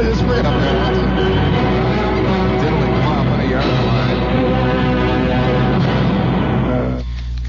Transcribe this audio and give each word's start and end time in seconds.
I 0.00 0.02
just. 0.02 0.20
Diddling 2.60 2.96
mom 3.04 3.28
on 3.28 3.50
yard 3.50 3.66
line. 3.66 4.16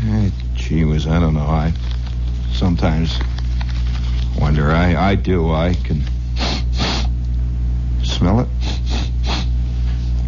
Uh, 0.03 0.29
gee 0.55 0.83
whiz, 0.83 1.07
I 1.07 1.21
don't 1.21 1.33
know. 1.33 1.39
I 1.47 1.71
sometimes 2.51 3.17
wonder. 4.37 4.71
I, 4.71 5.11
I 5.11 5.15
do. 5.15 5.51
I 5.53 5.75
can 5.75 6.03
smell 8.03 8.41
it. 8.41 8.49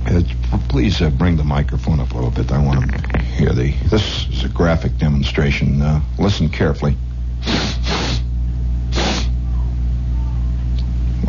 Uh, 0.05 0.21
please 0.69 1.01
uh, 1.01 1.09
bring 1.09 1.35
the 1.35 1.43
microphone 1.43 1.99
up 1.99 2.11
a 2.11 2.15
little 2.15 2.31
bit. 2.31 2.53
I 2.53 2.63
want 2.63 2.89
to 2.89 3.19
hear 3.19 3.51
the. 3.51 3.73
This 3.89 4.29
is 4.29 4.45
a 4.45 4.49
graphic 4.49 4.97
demonstration. 4.97 5.81
Uh, 5.81 6.01
listen 6.17 6.47
carefully. 6.47 6.95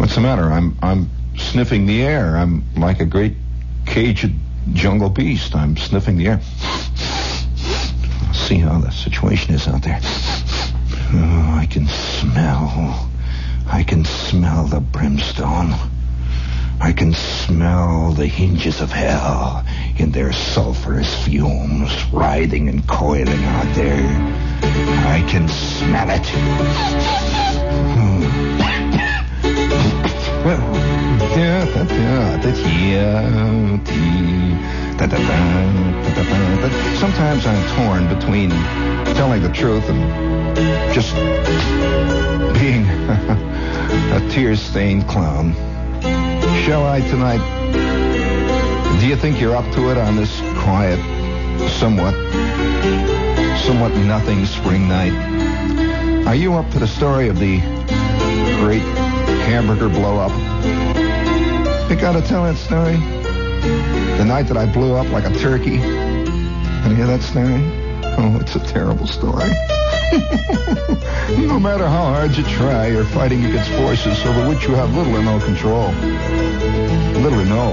What's 0.05 0.17
the 0.17 0.21
matter? 0.21 0.53
I'm 0.53 0.77
I'm 0.83 1.09
sniffing 1.35 1.87
the 1.87 2.03
air. 2.03 2.37
I'm 2.37 2.63
like 2.77 3.01
a 3.01 3.07
great 3.07 3.37
caged 3.87 4.35
jungle 4.75 5.09
beast. 5.09 5.55
I'm 5.57 5.79
sniffing 5.79 6.19
the 6.19 6.27
air. 6.27 6.43
See 8.35 8.59
how 8.59 8.81
the 8.81 8.91
situation 8.91 9.55
is 9.55 9.67
out 9.67 9.81
there. 9.81 9.99
Oh, 10.03 11.59
I 11.59 11.67
can 11.71 11.87
smell. 11.87 13.09
I 13.67 13.83
can 13.83 14.05
smell 14.05 14.65
the 14.65 14.81
brimstone. 14.81 15.73
I 16.83 16.93
can 16.93 17.15
smell 17.15 18.13
the 18.13 18.27
hinges 18.27 18.83
of 18.83 18.93
hell 18.93 19.65
in 19.97 20.13
their 20.13 20.35
sulphurous 20.35 21.25
fumes, 21.25 21.91
writhing 22.13 22.69
and 22.69 22.87
coiling 22.87 23.43
out 23.43 23.75
there. 23.75 24.05
I 25.09 25.25
can 25.27 25.49
smell 25.49 26.11
it. 26.11 26.31
Well, 27.97 29.04
Sometimes 36.99 37.47
I'm 37.47 37.77
torn 37.77 38.09
between 38.19 38.51
telling 39.15 39.43
the 39.43 39.49
truth 39.49 39.89
and 39.89 40.95
just 40.95 41.15
being 42.61 42.85
a 44.13 44.29
tear-stained 44.33 45.09
clown. 45.09 45.55
Shall 46.65 46.85
I 46.87 47.01
tonight? 47.01 47.41
Do 49.01 49.07
you 49.07 49.17
think 49.17 49.41
you're 49.41 49.57
up 49.57 49.71
to 49.75 49.91
it 49.91 49.97
on 49.97 50.17
this 50.17 50.41
quiet, 50.59 50.99
somewhat, 51.71 52.15
somewhat 53.65 53.95
nothing 53.97 54.45
spring 54.45 54.89
night? 54.89 56.27
Are 56.27 56.35
you 56.35 56.53
up 56.53 56.71
to 56.73 56.79
the 56.79 56.89
story 56.89 57.29
of 57.29 57.39
the 57.39 57.61
great 58.61 59.04
hamburger 59.45 59.89
blow 59.89 60.19
up? 60.19 60.33
You 61.91 61.97
gotta 61.97 62.23
tell 62.23 62.45
that 62.45 62.57
story. 62.57 62.97
The 64.19 64.25
night 64.25 64.49
that 64.49 64.57
I 64.57 64.67
blew 64.67 64.95
up 64.95 65.09
like 65.11 65.25
a 65.25 65.39
turkey. 65.39 65.79
To 65.79 66.95
hear 66.95 67.07
that 67.07 67.23
story? 67.23 67.63
Oh, 68.17 68.39
it's 68.41 68.57
a 68.57 68.61
terrible 68.61 69.07
story. 69.07 69.49
no 71.47 71.59
matter 71.59 71.87
how 71.87 72.15
hard 72.15 72.37
you 72.37 72.45
try, 72.45 72.89
you're 72.89 73.05
fighting 73.05 73.45
against 73.45 73.71
forces 73.73 74.25
over 74.25 74.49
which 74.49 74.65
you 74.65 74.75
have 74.75 74.95
little 74.95 75.17
or 75.17 75.23
no 75.23 75.39
control. 75.41 75.89
Little 77.21 77.41
or 77.41 77.45
no. 77.45 77.73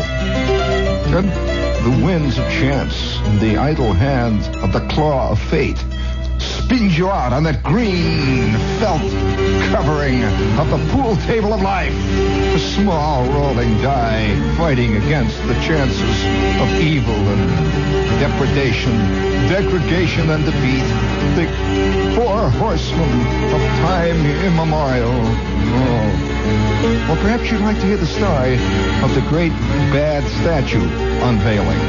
Then 1.11 1.27
the 1.83 2.05
winds 2.05 2.37
of 2.37 2.45
chance 2.45 3.17
and 3.23 3.39
the 3.39 3.57
idle 3.57 3.93
hand 3.93 4.55
of 4.57 4.71
the 4.73 4.87
claw 4.89 5.31
of 5.31 5.39
fate 5.39 5.83
spins 6.71 6.97
you 6.97 7.09
out 7.09 7.33
on 7.33 7.43
that 7.43 7.61
green 7.63 8.53
felt 8.79 9.01
covering 9.75 10.23
of 10.55 10.69
the 10.69 10.79
pool 10.93 11.17
table 11.27 11.51
of 11.53 11.61
life. 11.61 11.93
A 12.55 12.59
small 12.59 13.27
rolling 13.33 13.81
die 13.81 14.31
fighting 14.55 14.95
against 14.95 15.35
the 15.47 15.53
chances 15.55 16.15
of 16.63 16.69
evil 16.79 17.13
and 17.13 18.19
depredation, 18.21 18.95
degradation 19.51 20.29
and 20.29 20.45
defeat. 20.45 20.87
The 21.35 22.15
four 22.15 22.49
horsemen 22.51 23.19
of 23.51 23.61
time 23.83 24.25
immemorial. 24.47 25.11
Oh. 25.11 26.07
Well, 27.09 27.21
perhaps 27.21 27.51
you'd 27.51 27.59
like 27.59 27.81
to 27.81 27.85
hear 27.85 27.97
the 27.97 28.07
story 28.07 28.55
of 29.03 29.13
the 29.13 29.25
great 29.27 29.51
bad 29.91 30.23
statue 30.39 30.87
unveiling. 31.27 31.79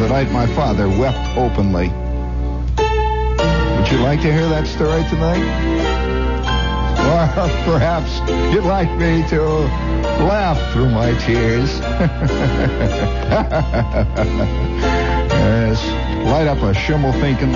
The 0.00 0.08
night 0.08 0.32
my 0.32 0.46
father 0.54 0.88
wept 0.88 1.36
openly 1.36 1.92
would 3.80 3.90
you 3.90 3.98
like 4.00 4.20
to 4.20 4.30
hear 4.30 4.46
that 4.46 4.66
story 4.66 5.02
tonight? 5.04 5.40
Or 7.00 7.24
perhaps 7.72 8.18
you'd 8.52 8.64
like 8.64 8.90
me 8.98 9.26
to 9.28 9.40
laugh 10.28 10.58
through 10.74 10.90
my 10.90 11.14
tears. 11.20 11.70
yes, 15.30 15.80
light 16.26 16.46
up 16.46 16.58
a 16.58 16.74
Schimmelpenninck. 16.74 17.54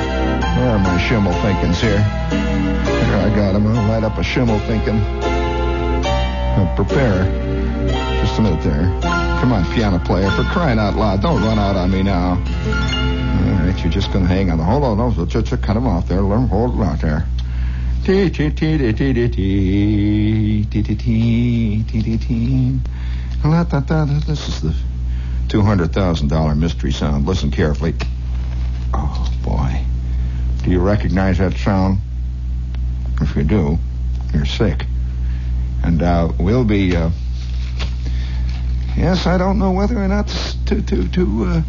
Where 0.56 0.70
are 0.70 0.78
my 0.78 0.98
Schimmelpennincks 0.98 1.80
here? 1.80 2.00
Here 2.00 3.16
I 3.16 3.30
got 3.36 3.52
them. 3.52 3.66
I'll 3.66 3.86
light 3.86 4.02
up 4.02 4.16
a 4.16 4.22
Schimmelpenninck. 4.22 4.88
Uh, 6.56 6.74
prepare. 6.74 7.24
Just 8.24 8.38
a 8.38 8.42
minute 8.42 8.62
there. 8.62 8.98
Come 9.02 9.52
on, 9.52 9.70
piano 9.74 9.98
player, 9.98 10.30
for 10.30 10.44
crying 10.44 10.78
out 10.78 10.96
loud. 10.96 11.20
Don't 11.20 11.42
run 11.42 11.58
out 11.58 11.76
on 11.76 11.90
me 11.90 12.02
now. 12.02 12.42
Right, 13.74 13.82
you're 13.82 13.92
just 13.92 14.12
going 14.12 14.24
to 14.24 14.32
hang 14.32 14.52
on. 14.52 14.60
Hold 14.60 14.84
on, 14.84 14.98
no, 14.98 15.26
just, 15.26 15.48
just 15.48 15.62
cut 15.62 15.76
him 15.76 15.88
off 15.88 16.06
there. 16.06 16.20
Let 16.20 16.38
him 16.38 16.46
hold 16.46 16.80
out 16.80 17.00
there. 17.00 17.26
Tee 18.04 18.30
tee 18.30 18.50
tee 18.50 18.78
tee 18.78 18.92
tee 18.92 19.12
tee 19.12 19.28
tee 19.28 20.82
tee 20.82 20.94
tee 20.94 21.84
tee 21.84 22.02
tee 22.02 22.18
tee. 22.18 22.78
This 23.42 24.48
is 24.48 24.60
the 24.62 24.74
two 25.48 25.62
hundred 25.62 25.92
thousand 25.92 26.28
dollar 26.28 26.54
mystery 26.54 26.92
sound. 26.92 27.26
Listen 27.26 27.50
carefully. 27.50 27.94
Oh 28.92 29.28
boy, 29.42 29.84
do 30.62 30.70
you 30.70 30.78
recognize 30.78 31.38
that 31.38 31.54
sound? 31.54 31.98
If 33.20 33.34
you 33.34 33.42
do, 33.42 33.78
you're 34.32 34.46
sick. 34.46 34.86
And 35.82 36.00
uh, 36.00 36.32
we'll 36.38 36.64
be. 36.64 36.94
Uh, 36.94 37.10
yes, 38.96 39.26
I 39.26 39.36
don't 39.36 39.58
know 39.58 39.72
whether 39.72 39.98
or 39.98 40.06
not 40.06 40.28
to 40.66 40.80
to 40.80 41.08
to. 41.08 41.44
Uh, 41.44 41.62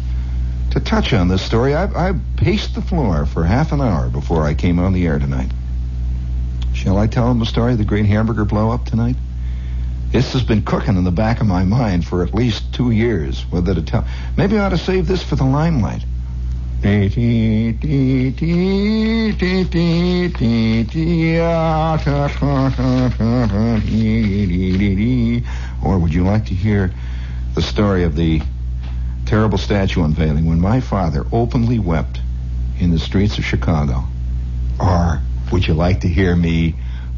to 0.76 0.84
touch 0.84 1.14
on 1.14 1.28
this 1.28 1.40
story, 1.40 1.74
I, 1.74 2.10
I 2.10 2.12
paced 2.36 2.74
the 2.74 2.82
floor 2.82 3.24
for 3.24 3.44
half 3.44 3.72
an 3.72 3.80
hour 3.80 4.10
before 4.10 4.44
I 4.44 4.52
came 4.52 4.78
on 4.78 4.92
the 4.92 5.06
air 5.06 5.18
tonight. 5.18 5.50
Shall 6.74 6.98
I 6.98 7.06
tell 7.06 7.30
him 7.30 7.38
the 7.38 7.46
story 7.46 7.72
of 7.72 7.78
the 7.78 7.84
great 7.84 8.04
hamburger 8.04 8.44
blow 8.44 8.70
up 8.70 8.84
tonight? 8.84 9.16
This 10.10 10.34
has 10.34 10.44
been 10.44 10.62
cooking 10.62 10.98
in 10.98 11.04
the 11.04 11.10
back 11.10 11.40
of 11.40 11.46
my 11.46 11.64
mind 11.64 12.06
for 12.06 12.22
at 12.22 12.34
least 12.34 12.74
two 12.74 12.90
years, 12.90 13.40
whether 13.50 13.74
to 13.74 13.80
tell. 13.80 14.06
Maybe 14.36 14.58
I 14.58 14.66
ought 14.66 14.68
to 14.68 14.78
save 14.78 15.06
this 15.06 15.22
for 15.22 15.36
the 15.36 15.44
limelight. 15.44 16.04
Or 25.82 25.98
would 25.98 26.12
you 26.12 26.24
like 26.24 26.44
to 26.46 26.54
hear 26.54 26.92
the 27.54 27.62
story 27.62 28.04
of 28.04 28.14
the 28.14 28.42
terrible 29.26 29.58
statue 29.58 30.04
unveiling 30.04 30.46
when 30.46 30.60
my 30.60 30.80
father 30.80 31.26
openly 31.32 31.78
wept 31.78 32.20
in 32.78 32.90
the 32.90 32.98
streets 32.98 33.38
of 33.38 33.44
Chicago? 33.44 34.04
Or 34.80 35.20
would 35.52 35.66
you 35.66 35.74
like 35.74 36.00
to 36.00 36.08
hear 36.08 36.34
me? 36.34 36.74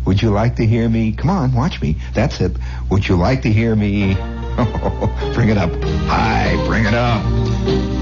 Would 0.06 0.22
you 0.22 0.30
like 0.30 0.56
to 0.56 0.66
hear 0.66 0.88
me? 0.88 1.12
Come 1.12 1.30
on, 1.30 1.52
watch 1.52 1.82
me. 1.82 1.96
That's 2.14 2.40
it. 2.40 2.56
Would 2.90 3.06
you 3.06 3.16
like 3.16 3.42
to 3.42 3.52
hear 3.52 3.76
me? 3.76 4.14
bring 5.34 5.50
it 5.50 5.58
up. 5.58 5.70
Hi, 6.06 6.56
bring 6.66 6.86
it 6.86 6.94
up. 6.94 7.97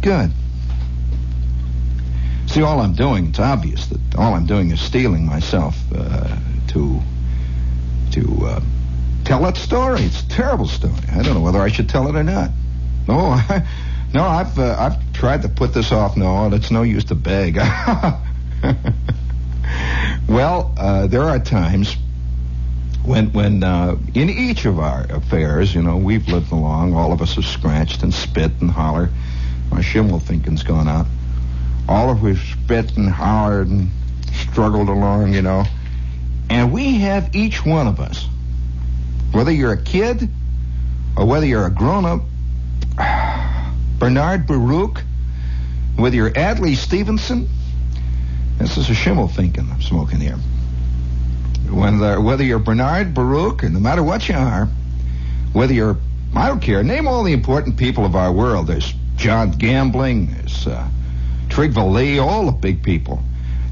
Good. 0.00 0.32
See, 2.46 2.62
all 2.62 2.80
I'm 2.80 2.94
doing, 2.94 3.28
it's 3.28 3.38
obvious 3.38 3.86
that 3.86 4.00
all 4.16 4.34
I'm 4.34 4.46
doing 4.46 4.70
is 4.70 4.80
stealing 4.80 5.26
myself 5.26 5.76
uh, 5.94 6.38
to 6.68 7.00
to 8.12 8.46
uh, 8.46 8.60
tell 9.24 9.42
that 9.42 9.56
story. 9.56 10.02
It's 10.02 10.22
a 10.22 10.28
terrible 10.28 10.66
story. 10.66 10.94
I 11.12 11.22
don't 11.22 11.34
know 11.34 11.40
whether 11.40 11.60
I 11.60 11.68
should 11.68 11.90
tell 11.90 12.08
it 12.08 12.16
or 12.16 12.24
not. 12.24 12.50
No, 13.06 13.18
I, 13.18 13.66
no, 14.14 14.22
I've 14.22 14.58
uh, 14.58 14.76
I've 14.78 15.12
tried 15.12 15.42
to 15.42 15.50
put 15.50 15.74
this 15.74 15.92
off. 15.92 16.16
No, 16.16 16.50
it's 16.52 16.70
no 16.70 16.82
use 16.82 17.04
to 17.04 17.14
beg. 17.14 17.56
well, 20.28 20.72
uh, 20.78 21.06
there 21.06 21.24
are 21.24 21.38
times 21.38 21.94
when 23.04 23.30
when 23.32 23.62
uh, 23.62 23.96
in 24.14 24.30
each 24.30 24.64
of 24.64 24.78
our 24.78 25.02
affairs, 25.10 25.74
you 25.74 25.82
know, 25.82 25.98
we've 25.98 26.28
lived 26.28 26.50
along. 26.50 26.94
All 26.94 27.12
of 27.12 27.20
us 27.20 27.34
have 27.34 27.44
scratched 27.44 28.02
and 28.02 28.14
spit 28.14 28.52
and 28.60 28.70
hollered. 28.70 29.10
My 29.70 29.80
Schimmelpenninck's 29.80 30.62
gone 30.62 30.88
out. 30.88 31.06
All 31.88 32.10
of 32.10 32.24
us 32.24 32.38
spit 32.38 32.96
and 32.96 33.08
hollered 33.08 33.68
and 33.68 33.90
struggled 34.32 34.88
along, 34.88 35.34
you 35.34 35.42
know. 35.42 35.64
And 36.50 36.72
we 36.72 36.98
have 37.00 37.34
each 37.34 37.64
one 37.64 37.86
of 37.86 38.00
us, 38.00 38.26
whether 39.32 39.50
you're 39.50 39.72
a 39.72 39.82
kid 39.82 40.28
or 41.16 41.26
whether 41.26 41.46
you're 41.46 41.66
a 41.66 41.70
grown-up, 41.70 42.22
Bernard 43.98 44.46
Baruch, 44.46 45.02
whether 45.96 46.16
you're 46.16 46.36
Adlai 46.36 46.74
Stevenson, 46.74 47.48
this 48.58 48.76
is 48.76 48.88
a 48.90 48.92
Schimmelpenninck 48.92 49.58
I'm 49.58 49.82
smoking 49.82 50.20
here. 50.20 50.38
Whether, 51.70 52.20
whether 52.20 52.42
you're 52.42 52.58
Bernard 52.58 53.14
Baruch, 53.14 53.62
or 53.64 53.68
no 53.68 53.78
matter 53.78 54.02
what 54.02 54.28
you 54.28 54.34
are, 54.34 54.68
whether 55.52 55.72
you're, 55.72 55.96
I 56.34 56.48
don't 56.48 56.60
care, 56.60 56.82
name 56.82 57.06
all 57.06 57.22
the 57.22 57.32
important 57.32 57.76
people 57.76 58.04
of 58.04 58.16
our 58.16 58.32
world. 58.32 58.66
There's 58.66 58.94
John 59.18 59.50
Gambling, 59.50 60.32
there's 60.32 60.66
uh, 60.68 60.88
Trygve 61.48 62.22
all 62.22 62.46
the 62.46 62.52
big 62.52 62.84
people. 62.84 63.20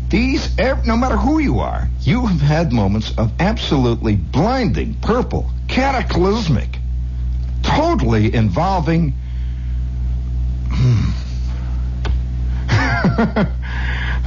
These, 0.09 0.57
no 0.59 0.97
matter 0.97 1.17
who 1.17 1.39
you 1.39 1.61
are, 1.61 1.89
you 2.01 2.27
have 2.27 2.41
had 2.41 2.73
moments 2.73 3.13
of 3.17 3.33
absolutely 3.39 4.17
blinding, 4.17 4.95
purple, 4.95 5.51
cataclysmic, 5.69 6.79
totally 7.63 8.35
involving. 8.35 9.15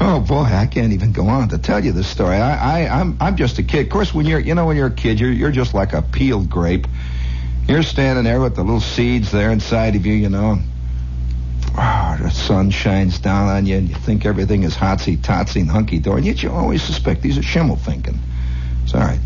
oh 0.02 0.24
boy, 0.26 0.44
I 0.44 0.68
can't 0.72 0.94
even 0.94 1.12
go 1.12 1.28
on 1.28 1.50
to 1.50 1.58
tell 1.58 1.84
you 1.84 1.92
this 1.92 2.08
story. 2.08 2.38
I, 2.38 2.84
I, 2.84 3.00
I'm, 3.00 3.18
I'm 3.20 3.36
just 3.36 3.60
a 3.60 3.64
kid. 3.64 3.86
Of 3.88 3.92
course, 3.92 4.14
when 4.14 4.26
you're, 4.26 4.40
you 4.40 4.56
know, 4.56 4.66
when 4.66 4.78
you're 4.78 4.88
a 4.88 4.92
kid, 4.92 5.20
you're, 5.20 5.32
you're 5.32 5.52
just 5.52 5.74
like 5.74 5.92
a 5.92 6.02
peeled 6.02 6.50
grape. 6.50 6.88
You're 7.68 7.84
standing 7.84 8.24
there 8.24 8.40
with 8.42 8.56
the 8.56 8.64
little 8.64 8.80
seeds 8.80 9.32
there 9.32 9.52
inside 9.52 9.96
of 9.96 10.06
you, 10.06 10.14
you 10.14 10.30
know. 10.30 10.60
Oh, 11.82 12.18
the 12.22 12.30
sun 12.30 12.72
shines 12.72 13.20
down 13.20 13.48
on 13.48 13.66
you, 13.66 13.78
and 13.78 13.88
you 13.88 13.96
think 13.96 14.26
everything 14.26 14.64
is 14.64 14.76
hotsy 14.76 15.18
totsy 15.18 15.62
and 15.62 15.72
hunky 15.72 16.00
dory, 16.00 16.18
and 16.18 16.26
yet 16.26 16.44
you 16.44 16.52
always 16.52 16.84
suspect 16.84 17.22
these 17.22 17.38
are 17.38 17.42
Schimmelpenninck. 17.42 18.18
It's 18.84 18.94
all 18.94 19.00
right. 19.00 19.20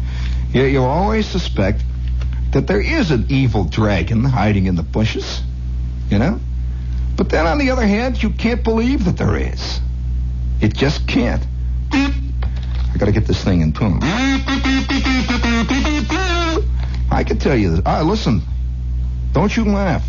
You, 0.51 0.65
you 0.65 0.83
always 0.83 1.25
suspect 1.25 1.83
that 2.51 2.67
there 2.67 2.79
is 2.79 3.09
an 3.09 3.25
evil 3.29 3.63
dragon 3.63 4.23
hiding 4.23 4.67
in 4.67 4.75
the 4.75 4.83
bushes, 4.83 5.41
you 6.11 6.19
know. 6.19 6.39
But 7.15 7.29
then 7.29 7.47
on 7.47 7.57
the 7.57 7.71
other 7.71 7.87
hand, 7.87 8.21
you 8.21 8.29
can't 8.29 8.63
believe 8.63 9.05
that 9.05 9.17
there 9.17 9.35
is. 9.35 9.79
It 10.61 10.75
just 10.75 11.07
can't. 11.07 11.43
I 11.91 12.97
gotta 12.99 13.11
get 13.11 13.25
this 13.25 13.43
thing 13.43 13.61
in 13.61 13.73
tune. 13.73 13.97
I 17.11 17.23
can 17.25 17.39
tell 17.39 17.55
you 17.55 17.71
this. 17.71 17.81
Ah, 17.83 18.03
listen. 18.03 18.43
Don't 19.31 19.57
you 19.57 19.65
laugh. 19.65 20.05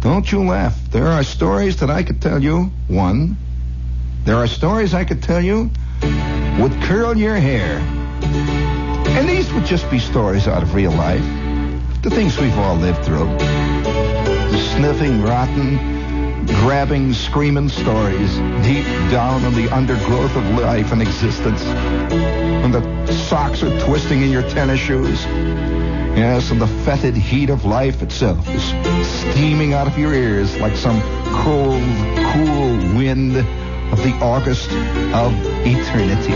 Don't 0.00 0.30
you 0.30 0.44
laugh. 0.44 0.78
There 0.90 1.08
are 1.08 1.22
stories 1.22 1.76
that 1.78 1.90
I 1.90 2.02
could 2.02 2.20
tell 2.22 2.42
you. 2.42 2.70
One. 2.88 3.36
There 4.24 4.36
are 4.36 4.46
stories 4.46 4.94
I 4.94 5.04
could 5.04 5.22
tell 5.22 5.40
you 5.40 5.70
would 6.60 6.72
curl 6.82 7.16
your 7.16 7.36
hair. 7.36 7.78
And 9.16 9.28
these 9.28 9.52
would 9.52 9.66
just 9.66 9.90
be 9.90 9.98
stories 9.98 10.48
out 10.48 10.62
of 10.62 10.74
real 10.74 10.92
life. 10.92 11.24
The 12.02 12.10
things 12.10 12.38
we've 12.38 12.56
all 12.58 12.76
lived 12.76 13.04
through. 13.04 13.26
The 13.26 14.58
sniffing, 14.74 15.22
rotten, 15.22 15.95
grabbing, 16.46 17.12
screaming 17.12 17.68
stories 17.68 18.36
deep 18.64 18.86
down 19.10 19.44
in 19.44 19.54
the 19.54 19.68
undergrowth 19.74 20.34
of 20.36 20.44
life 20.58 20.92
and 20.92 21.02
existence. 21.02 21.62
When 21.62 22.72
the 22.72 23.06
socks 23.28 23.62
are 23.62 23.80
twisting 23.80 24.22
in 24.22 24.30
your 24.30 24.42
tennis 24.42 24.80
shoes. 24.80 25.24
Yes, 26.16 26.50
and 26.50 26.60
the 26.60 26.66
fetid 26.66 27.14
heat 27.14 27.50
of 27.50 27.64
life 27.64 28.02
itself 28.02 28.48
is 28.48 28.62
steaming 29.06 29.74
out 29.74 29.86
of 29.86 29.98
your 29.98 30.14
ears 30.14 30.56
like 30.58 30.76
some 30.76 31.00
cold, 31.42 31.82
cool 32.32 32.96
wind 32.96 33.36
of 33.92 34.02
the 34.02 34.12
August 34.22 34.70
of 35.14 35.32
eternity. 35.66 36.32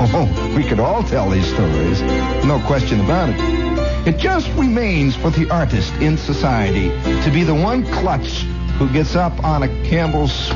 Oh, 0.00 0.10
oh, 0.14 0.56
we 0.56 0.64
could 0.64 0.80
all 0.80 1.02
tell 1.04 1.30
these 1.30 1.46
stories. 1.46 2.02
No 2.44 2.60
question 2.66 3.00
about 3.00 3.28
it. 3.30 3.71
It 4.04 4.18
just 4.18 4.48
remains 4.54 5.14
for 5.14 5.30
the 5.30 5.48
artist 5.48 5.92
in 5.94 6.18
society 6.18 6.88
to 7.22 7.30
be 7.32 7.44
the 7.44 7.54
one 7.54 7.84
klutz 7.84 8.44
who 8.76 8.88
gets 8.92 9.14
up 9.14 9.44
on 9.44 9.62
a 9.62 9.68
Campbell's 9.84 10.50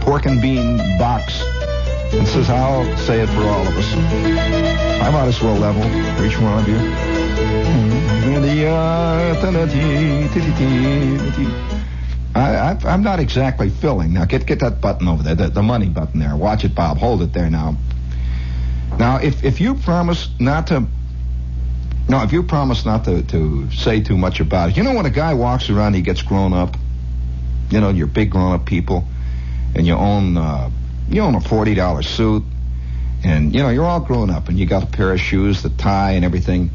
pork 0.00 0.26
and 0.26 0.42
bean 0.42 0.76
box 0.98 1.40
and 2.12 2.26
says, 2.26 2.50
I'll 2.50 2.84
say 2.96 3.20
it 3.20 3.28
for 3.28 3.42
all 3.42 3.64
of 3.64 3.76
us. 3.76 3.94
I 5.00 5.08
might 5.10 5.28
as 5.28 5.40
well 5.40 5.54
level 5.54 5.82
for 6.16 6.24
each 6.24 6.36
one 6.40 6.58
of 6.58 6.68
you. 6.68 6.74
Mm-hmm. 6.74 8.00
Uh, 12.34 12.76
I, 12.84 12.92
am 12.92 13.02
not 13.04 13.20
exactly 13.20 13.70
filling. 13.70 14.12
Now, 14.12 14.24
get 14.24 14.46
get 14.46 14.58
that 14.60 14.80
button 14.80 15.06
over 15.06 15.22
there, 15.22 15.36
the, 15.36 15.48
the 15.48 15.62
money 15.62 15.88
button 15.88 16.18
there. 16.18 16.36
Watch 16.36 16.64
it, 16.64 16.74
Bob. 16.74 16.98
Hold 16.98 17.22
it 17.22 17.32
there 17.32 17.50
now. 17.50 17.76
Now, 18.98 19.18
if, 19.18 19.44
if 19.44 19.60
you 19.60 19.76
promise 19.76 20.28
not 20.40 20.66
to 20.68 20.88
no, 22.10 22.24
if 22.24 22.32
you 22.32 22.42
promise 22.42 22.84
not 22.84 23.04
to, 23.04 23.22
to 23.22 23.70
say 23.70 24.00
too 24.00 24.18
much 24.18 24.40
about 24.40 24.70
it, 24.70 24.76
you 24.76 24.82
know 24.82 24.94
when 24.94 25.06
a 25.06 25.10
guy 25.10 25.34
walks 25.34 25.70
around, 25.70 25.94
he 25.94 26.02
gets 26.02 26.22
grown 26.22 26.52
up. 26.52 26.76
You 27.70 27.80
know, 27.80 27.90
you're 27.90 28.08
big 28.08 28.32
grown 28.32 28.52
up 28.52 28.66
people, 28.66 29.04
and 29.76 29.86
you 29.86 29.94
own 29.94 30.36
uh, 30.36 30.70
you 31.08 31.22
own 31.22 31.36
a 31.36 31.40
forty 31.40 31.74
dollar 31.74 32.02
suit, 32.02 32.42
and 33.22 33.54
you 33.54 33.62
know 33.62 33.68
you're 33.68 33.84
all 33.84 34.00
grown 34.00 34.28
up, 34.28 34.48
and 34.48 34.58
you 34.58 34.66
got 34.66 34.82
a 34.82 34.86
pair 34.86 35.12
of 35.12 35.20
shoes, 35.20 35.62
the 35.62 35.70
tie, 35.70 36.12
and 36.12 36.24
everything, 36.24 36.70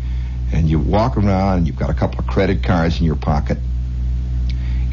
and 0.54 0.70
you 0.70 0.80
walk 0.80 1.18
around, 1.18 1.58
and 1.58 1.68
you've 1.68 1.76
got 1.76 1.90
a 1.90 1.94
couple 1.94 2.18
of 2.20 2.28
credit 2.28 2.64
cards 2.64 3.02
in 3.02 3.06
your 3.06 3.18
pocket. 3.18 3.58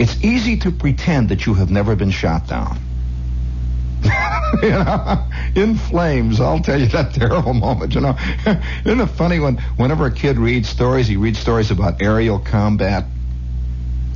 It's 0.01 0.25
easy 0.25 0.57
to 0.59 0.73
pretend 0.73 1.29
that 1.29 1.47
you 1.47 1.55
have 1.55 1.71
never 1.71 1.95
been 1.95 2.11
shot 2.11 2.49
down. 2.49 2.81
you 4.63 4.71
know, 4.71 5.25
in 5.55 5.77
flames. 5.77 6.41
I'll 6.41 6.61
tell 6.61 6.81
you 6.81 6.87
that 6.89 7.15
terrible 7.15 7.55
moment. 7.55 7.95
You 7.95 8.01
know, 8.01 8.17
isn't 8.85 9.01
it 9.01 9.07
funny 9.07 9.39
when 9.39 9.59
whenever 9.77 10.07
a 10.07 10.13
kid 10.13 10.39
reads 10.39 10.69
stories, 10.69 11.07
he 11.07 11.17
reads 11.17 11.39
stories 11.39 11.71
about 11.71 12.03
aerial 12.03 12.39
combat. 12.39 13.05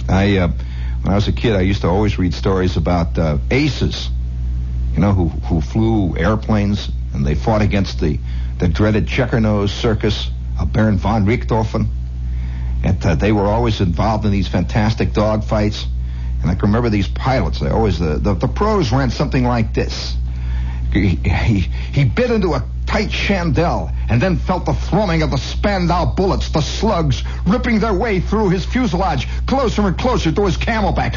I, 0.08 0.36
uh, 0.38 0.48
when 1.02 1.12
I 1.12 1.14
was 1.14 1.28
a 1.28 1.32
kid, 1.32 1.54
I 1.54 1.62
used 1.62 1.82
to 1.82 1.88
always 1.88 2.18
read 2.18 2.34
stories 2.34 2.76
about 2.76 3.18
uh, 3.18 3.38
aces. 3.50 4.08
You 4.94 5.00
know, 5.00 5.12
who 5.12 5.28
who 5.28 5.60
flew 5.60 6.16
airplanes 6.16 6.90
and 7.12 7.26
they 7.26 7.34
fought 7.34 7.62
against 7.62 8.00
the 8.00 8.18
the 8.58 8.68
dreaded 8.68 9.06
checker 9.06 9.40
nose 9.40 9.72
circus 9.72 10.30
of 10.58 10.72
Baron 10.72 10.98
von 10.98 11.26
Richthofen. 11.26 11.88
And 12.82 13.04
uh, 13.04 13.14
they 13.14 13.32
were 13.32 13.44
always 13.44 13.80
involved 13.80 14.24
in 14.24 14.30
these 14.30 14.48
fantastic 14.48 15.10
dogfights. 15.10 15.86
And 16.42 16.50
I 16.50 16.54
can 16.54 16.68
remember 16.68 16.90
these 16.90 17.08
pilots. 17.08 17.60
They 17.60 17.70
always 17.70 17.98
the, 17.98 18.18
the, 18.18 18.34
the 18.34 18.48
pros 18.48 18.92
ran 18.92 19.10
something 19.10 19.44
like 19.44 19.74
this. 19.74 20.16
He, 20.92 21.16
he, 21.16 21.60
he 21.60 22.04
bit 22.04 22.30
into 22.30 22.54
a 22.54 22.64
tight 22.86 23.10
chandelle 23.10 23.92
and 24.08 24.22
then 24.22 24.36
felt 24.36 24.64
the 24.64 24.72
thrumming 24.72 25.22
of 25.22 25.30
the 25.30 25.36
Spandau 25.36 26.14
bullets, 26.14 26.48
the 26.50 26.60
slugs 26.60 27.22
ripping 27.46 27.80
their 27.80 27.92
way 27.92 28.20
through 28.20 28.50
his 28.50 28.64
fuselage, 28.64 29.28
closer 29.46 29.86
and 29.86 29.98
closer 29.98 30.32
to 30.32 30.46
his 30.46 30.56
camelback. 30.56 31.14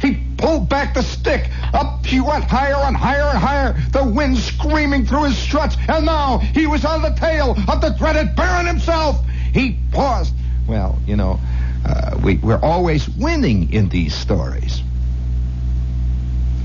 He 0.00 0.22
pulled 0.36 0.68
back 0.68 0.94
the 0.94 1.02
stick. 1.02 1.50
Up 1.74 2.06
he 2.06 2.20
went 2.20 2.44
higher 2.44 2.76
and 2.86 2.96
higher 2.96 3.24
and 3.24 3.38
higher, 3.38 3.72
the 3.90 4.04
wind 4.04 4.38
screaming 4.38 5.04
through 5.04 5.24
his 5.24 5.36
struts, 5.36 5.76
and 5.88 6.06
now 6.06 6.38
he 6.38 6.66
was 6.66 6.84
on 6.84 7.02
the 7.02 7.10
tail 7.10 7.56
of 7.68 7.80
the 7.80 7.90
dreaded 7.98 8.34
Baron 8.36 8.66
himself. 8.66 9.22
He 9.52 9.76
paused. 9.90 10.34
Well, 10.66 10.98
you 11.06 11.16
know, 11.16 11.40
uh, 11.84 12.18
we, 12.22 12.36
we're 12.36 12.60
always 12.60 13.08
winning 13.08 13.72
in 13.72 13.88
these 13.88 14.14
stories. 14.14 14.82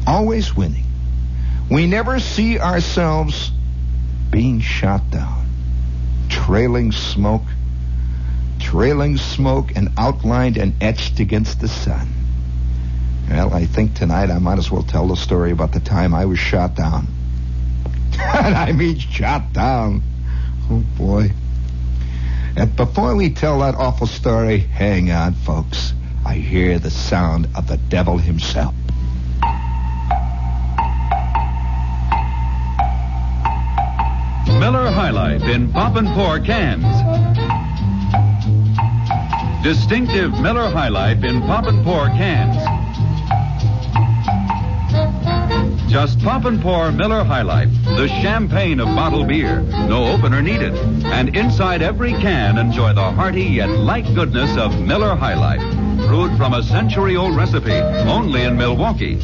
Always 0.05 0.55
winning. 0.55 0.85
We 1.69 1.87
never 1.87 2.19
see 2.19 2.59
ourselves 2.59 3.51
being 4.29 4.59
shot 4.59 5.09
down. 5.09 5.47
Trailing 6.29 6.91
smoke, 6.91 7.43
trailing 8.59 9.17
smoke 9.17 9.75
and 9.75 9.89
outlined 9.97 10.57
and 10.57 10.73
etched 10.81 11.19
against 11.19 11.61
the 11.61 11.67
sun. 11.67 12.07
Well, 13.29 13.53
I 13.53 13.65
think 13.65 13.95
tonight 13.95 14.29
I 14.29 14.39
might 14.39 14.57
as 14.57 14.69
well 14.69 14.83
tell 14.83 15.07
the 15.07 15.15
story 15.15 15.51
about 15.51 15.71
the 15.71 15.79
time 15.79 16.13
I 16.13 16.25
was 16.25 16.39
shot 16.39 16.75
down. 16.75 17.07
and 18.19 18.55
I 18.55 18.71
mean 18.71 18.99
shot 18.99 19.53
down. 19.53 20.01
Oh 20.69 20.83
boy. 20.97 21.31
And 22.55 22.75
before 22.75 23.15
we 23.15 23.31
tell 23.31 23.59
that 23.59 23.75
awful 23.75 24.07
story, 24.07 24.59
hang 24.59 25.11
on, 25.11 25.33
folks. 25.33 25.93
I 26.25 26.35
hear 26.35 26.77
the 26.79 26.91
sound 26.91 27.47
of 27.55 27.67
the 27.67 27.77
devil 27.77 28.17
himself. 28.17 28.75
Miller 34.59 34.89
High 34.91 35.09
Life 35.09 35.43
in 35.43 35.71
pop 35.73 35.95
and 35.95 36.07
pour 36.09 36.39
cans. 36.39 36.85
Distinctive 39.63 40.39
Miller 40.39 40.69
High 40.69 40.89
Life 40.89 41.23
in 41.23 41.41
pop 41.41 41.65
and 41.65 41.83
pour 41.83 42.07
cans. 42.09 42.72
Just 45.93 46.17
pop 46.21 46.45
and 46.45 46.59
pour 46.59 46.91
Miller 46.91 47.23
High 47.23 47.43
Life, 47.43 47.69
the 47.85 48.07
champagne 48.07 48.79
of 48.79 48.87
bottled 48.95 49.27
beer. 49.27 49.61
No 49.61 50.11
opener 50.11 50.41
needed. 50.41 50.73
And 51.05 51.35
inside 51.35 51.83
every 51.83 52.13
can, 52.13 52.57
enjoy 52.57 52.93
the 52.93 53.11
hearty 53.11 53.43
yet 53.43 53.69
light 53.69 54.11
goodness 54.15 54.57
of 54.57 54.81
Miller 54.81 55.15
High 55.15 55.35
Life. 55.35 55.61
Brewed 56.07 56.35
from 56.35 56.55
a 56.55 56.63
century 56.63 57.15
old 57.15 57.35
recipe, 57.35 57.75
only 58.09 58.41
in 58.41 58.57
Milwaukee. 58.57 59.17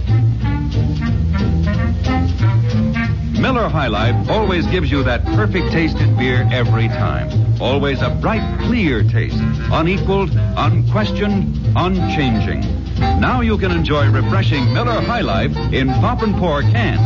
Miller 3.41 3.67
High 3.67 3.87
Life 3.87 4.29
always 4.29 4.67
gives 4.67 4.91
you 4.91 5.01
that 5.01 5.25
perfect 5.25 5.71
taste 5.71 5.97
in 5.97 6.15
beer 6.17 6.47
every 6.51 6.87
time. 6.89 7.59
Always 7.59 8.03
a 8.03 8.11
bright, 8.11 8.59
clear 8.59 9.01
taste. 9.01 9.41
Unequaled, 9.71 10.29
unquestioned, 10.35 11.59
unchanging. 11.75 12.78
Now 12.99 13.41
you 13.41 13.57
can 13.57 13.71
enjoy 13.71 14.09
refreshing 14.09 14.73
Miller 14.73 14.99
High 15.01 15.21
Life 15.21 15.55
in 15.73 15.87
pop 15.87 16.21
and 16.21 16.35
pour 16.35 16.61
cans. 16.61 16.99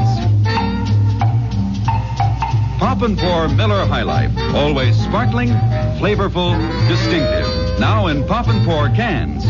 Pop 2.79 3.01
and 3.03 3.17
pour 3.17 3.47
Miller 3.50 3.85
High 3.85 4.01
Life. 4.01 4.31
Always 4.55 4.95
sparkling, 4.95 5.50
flavorful, 6.00 6.57
distinctive. 6.88 7.79
Now 7.79 8.07
in 8.07 8.25
pop 8.25 8.47
and 8.47 8.65
pour 8.65 8.89
cans. 8.89 9.45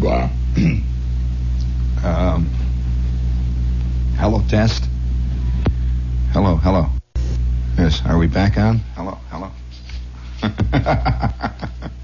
Wow. 0.00 0.30
um, 2.04 2.46
hello, 4.16 4.42
test. 4.48 4.84
Hello, 6.32 6.56
hello. 6.56 6.86
Yes, 7.76 8.00
are 8.06 8.18
we 8.18 8.28
back 8.28 8.56
on? 8.58 8.78
Hello, 8.94 9.18
hello. 9.30 9.50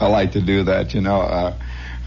I 0.00 0.06
like 0.06 0.32
to 0.32 0.40
do 0.40 0.64
that, 0.64 0.94
you 0.94 1.00
know. 1.00 1.20
Uh, 1.20 1.54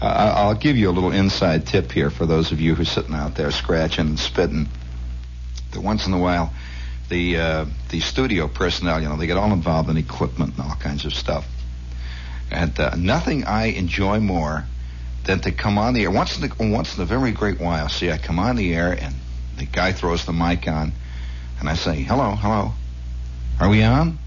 I'll 0.00 0.54
give 0.54 0.76
you 0.76 0.90
a 0.90 0.92
little 0.92 1.12
inside 1.12 1.66
tip 1.66 1.92
here 1.92 2.10
for 2.10 2.26
those 2.26 2.50
of 2.50 2.60
you 2.60 2.74
who 2.74 2.82
are 2.82 2.86
sitting 2.86 3.14
out 3.14 3.36
there 3.36 3.50
scratching 3.50 4.08
and 4.08 4.18
spitting. 4.18 4.68
That 5.72 5.80
once 5.80 6.06
in 6.06 6.12
a 6.12 6.18
while, 6.18 6.52
the 7.08 7.36
uh, 7.36 7.66
the 7.90 8.00
studio 8.00 8.48
personnel, 8.48 9.00
you 9.00 9.08
know, 9.08 9.16
they 9.16 9.26
get 9.26 9.36
all 9.36 9.52
involved 9.52 9.88
in 9.90 9.96
equipment 9.96 10.54
and 10.56 10.66
all 10.66 10.76
kinds 10.76 11.04
of 11.04 11.14
stuff. 11.14 11.46
And 12.50 12.78
uh, 12.80 12.96
nothing 12.96 13.44
I 13.44 13.66
enjoy 13.66 14.18
more 14.18 14.64
than 15.24 15.40
to 15.40 15.52
come 15.52 15.78
on 15.78 15.94
the 15.94 16.02
air 16.02 16.10
once 16.10 16.36
in 16.38 16.50
a, 16.50 16.72
once 16.72 16.96
in 16.96 17.02
a 17.02 17.06
very 17.06 17.30
great 17.30 17.60
while. 17.60 17.88
See, 17.88 18.10
I 18.10 18.18
come 18.18 18.38
on 18.38 18.56
the 18.56 18.74
air 18.74 18.92
and 18.92 19.14
the 19.56 19.66
guy 19.66 19.92
throws 19.92 20.24
the 20.24 20.32
mic 20.32 20.66
on, 20.66 20.92
and 21.60 21.68
I 21.68 21.74
say, 21.74 22.02
"Hello, 22.02 22.34
hello, 22.34 22.72
are 23.60 23.68
we 23.68 23.82
on?" 23.82 24.18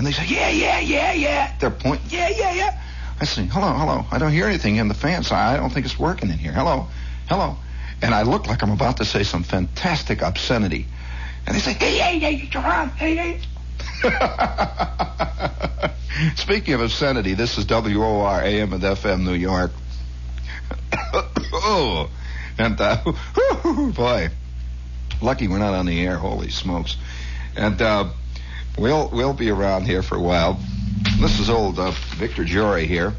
And 0.00 0.06
they 0.06 0.12
say, 0.12 0.24
"Yeah, 0.28 0.48
yeah, 0.48 0.80
yeah, 0.80 1.12
yeah." 1.12 1.52
They're 1.58 1.68
pointing, 1.68 2.08
"Yeah, 2.08 2.30
yeah, 2.30 2.54
yeah." 2.54 2.80
I 3.20 3.26
say, 3.26 3.44
"Hello, 3.44 3.70
hello." 3.74 4.06
I 4.10 4.16
don't 4.16 4.32
hear 4.32 4.46
anything 4.46 4.76
in 4.76 4.88
the 4.88 4.94
fan, 4.94 5.24
so 5.24 5.34
I 5.34 5.58
don't 5.58 5.68
think 5.68 5.84
it's 5.84 5.98
working 5.98 6.30
in 6.30 6.38
here. 6.38 6.54
Hello, 6.54 6.88
hello, 7.28 7.58
and 8.00 8.14
I 8.14 8.22
look 8.22 8.46
like 8.46 8.62
I'm 8.62 8.70
about 8.70 8.96
to 8.96 9.04
say 9.04 9.24
some 9.24 9.42
fantastic 9.42 10.22
obscenity, 10.22 10.86
and 11.46 11.54
they 11.54 11.60
say, 11.60 11.74
"Hey, 11.74 11.98
hey, 11.98 12.18
hey, 12.18 12.58
on, 12.58 12.88
hey, 12.92 13.14
hey." 13.14 13.40
Speaking 16.36 16.72
of 16.72 16.80
obscenity, 16.80 17.34
this 17.34 17.58
is 17.58 17.66
WOR 17.66 18.40
AM 18.40 18.72
and 18.72 18.82
FM 18.82 19.24
New 19.24 19.34
York. 19.34 19.70
oh, 21.12 22.08
and 22.58 22.80
uh, 22.80 23.02
boy, 23.94 24.30
lucky 25.20 25.46
we're 25.46 25.58
not 25.58 25.74
on 25.74 25.84
the 25.84 26.00
air. 26.00 26.16
Holy 26.16 26.48
smokes! 26.48 26.96
And 27.54 27.82
uh, 27.82 28.12
we'll 28.78 29.08
we'll 29.12 29.34
be 29.34 29.50
around 29.50 29.86
here 29.86 30.02
for 30.02 30.16
a 30.16 30.22
while. 30.22 30.58
This 31.20 31.38
is 31.38 31.50
old 31.50 31.78
uh, 31.78 31.92
Victor 32.16 32.44
Jory 32.44 32.86
here. 32.86 33.14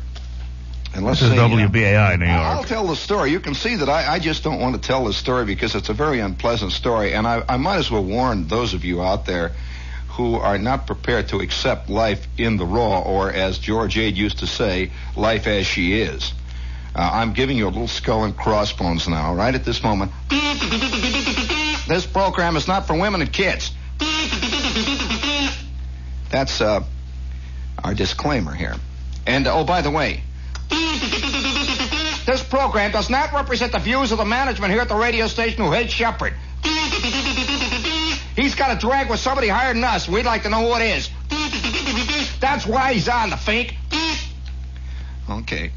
And 0.94 1.06
let's 1.06 1.22
This 1.22 1.30
is 1.30 1.36
see, 1.36 1.40
uh, 1.40 1.48
WBAI 1.48 2.20
New 2.20 2.26
York. 2.26 2.38
I'll 2.38 2.64
tell 2.64 2.86
the 2.88 2.96
story. 2.96 3.32
You 3.32 3.40
can 3.40 3.54
see 3.54 3.78
that 3.78 3.88
I, 3.88 4.14
I 4.14 4.20
just 4.20 4.44
don't 4.44 4.60
want 4.60 4.76
to 4.76 4.82
tell 4.82 5.06
the 5.06 5.14
story 5.14 5.46
because 5.46 5.74
it's 5.74 5.88
a 5.88 5.94
very 5.94 6.20
unpleasant 6.20 6.74
story, 6.74 7.14
and 7.14 7.26
I, 7.26 7.44
I 7.48 7.58
might 7.58 7.78
as 7.78 7.90
well 7.90 8.04
warn 8.04 8.48
those 8.48 8.74
of 8.74 8.84
you 8.84 9.02
out 9.02 9.26
there 9.26 9.54
who 10.10 10.36
are 10.36 10.58
not 10.58 10.88
prepared 10.88 11.30
to 11.30 11.40
accept 11.40 11.90
life 11.90 12.28
in 12.38 12.58
the 12.58 12.66
raw, 12.66 13.00
or 13.02 13.32
as 13.32 13.58
George 13.58 13.98
Ade 13.98 14.18
used 14.18 14.40
to 14.40 14.48
say, 14.48 14.92
life 15.16 15.48
as 15.48 15.66
she 15.66 16.02
is. 16.02 16.34
Uh, 16.94 17.10
I'm 17.14 17.32
giving 17.32 17.58
you 17.58 17.68
a 17.68 17.70
little 17.70 17.88
skull 17.88 18.26
and 18.26 18.36
crossbones 18.36 19.08
now, 19.08 19.34
right 19.34 19.56
at 19.56 19.64
this 19.64 19.82
moment. 19.82 20.12
This 21.88 22.06
program 22.06 22.58
is 22.58 22.68
not 22.68 22.86
for 22.86 23.00
women 23.00 23.22
and 23.22 23.32
kids. 23.32 23.72
That's 26.32 26.62
uh, 26.62 26.84
our 27.84 27.94
disclaimer 27.94 28.54
here. 28.54 28.76
And 29.28 29.46
oh, 29.48 29.64
by 29.64 29.82
the 29.82 29.92
way, 29.92 30.24
this 32.26 32.44
program 32.44 32.92
does 32.92 33.10
not 33.10 33.34
represent 33.34 33.74
the 33.74 33.80
views 33.80 34.12
of 34.12 34.18
the 34.18 34.26
management 34.26 34.72
here 34.72 34.82
at 34.82 34.90
the 34.90 34.96
radio 34.96 35.28
station 35.28 35.64
who 35.64 35.72
hates 35.72 35.94
Shepherd. 35.94 36.34
He's 38.36 38.56
got 38.56 38.76
a 38.76 38.80
drag 38.80 39.10
with 39.10 39.20
somebody 39.20 39.50
higher 39.50 39.74
than 39.74 39.84
us. 39.84 40.08
We'd 40.08 40.26
like 40.26 40.44
to 40.44 40.50
know 40.50 40.68
who 40.68 40.82
it 40.82 40.84
is. 40.84 41.10
That's 42.40 42.66
why 42.66 42.94
he's 42.94 43.10
on 43.10 43.30
the 43.30 43.38
fake. 43.38 43.76
Okay. 45.30 45.72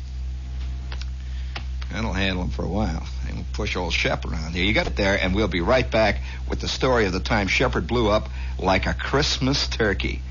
That'll 1.91 2.13
handle 2.13 2.45
him 2.45 2.51
for 2.51 2.65
a 2.65 2.69
while. 2.69 3.07
And 3.27 3.37
we'll 3.37 3.47
push 3.53 3.77
old 3.77 3.93
Shepherd 3.93 4.33
around 4.33 4.55
here. 4.55 4.65
You 4.65 4.73
got 4.73 4.87
it 4.87 4.97
there, 4.97 5.19
and 5.21 5.35
we'll 5.35 5.49
be 5.49 5.61
right 5.61 5.89
back 5.89 6.21
with 6.49 6.61
the 6.61 6.69
story 6.69 7.07
of 7.07 7.13
the 7.13 7.21
time 7.21 7.49
Shepherd 7.49 7.87
blew 7.87 8.09
up 8.09 8.29
like 8.59 8.87
a 8.87 8.95
Christmas 8.95 9.69
turkey. 9.69 10.23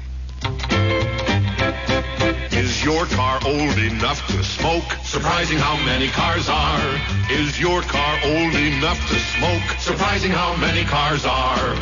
Is 2.52 2.84
your 2.84 3.06
car 3.06 3.40
old 3.46 3.78
enough 3.78 4.26
to 4.28 4.44
smoke? 4.44 4.84
Surprising 5.04 5.58
how 5.58 5.76
many 5.86 6.08
cars 6.10 6.48
are. 6.50 7.02
Is 7.30 7.60
your 7.60 7.82
car 7.82 8.20
old 8.24 8.56
enough 8.56 9.00
to 9.10 9.16
smoke? 9.16 9.80
Surprising 9.80 10.32
how 10.32 10.56
many 10.58 10.84
cars 10.84 11.26
are. 11.26 11.76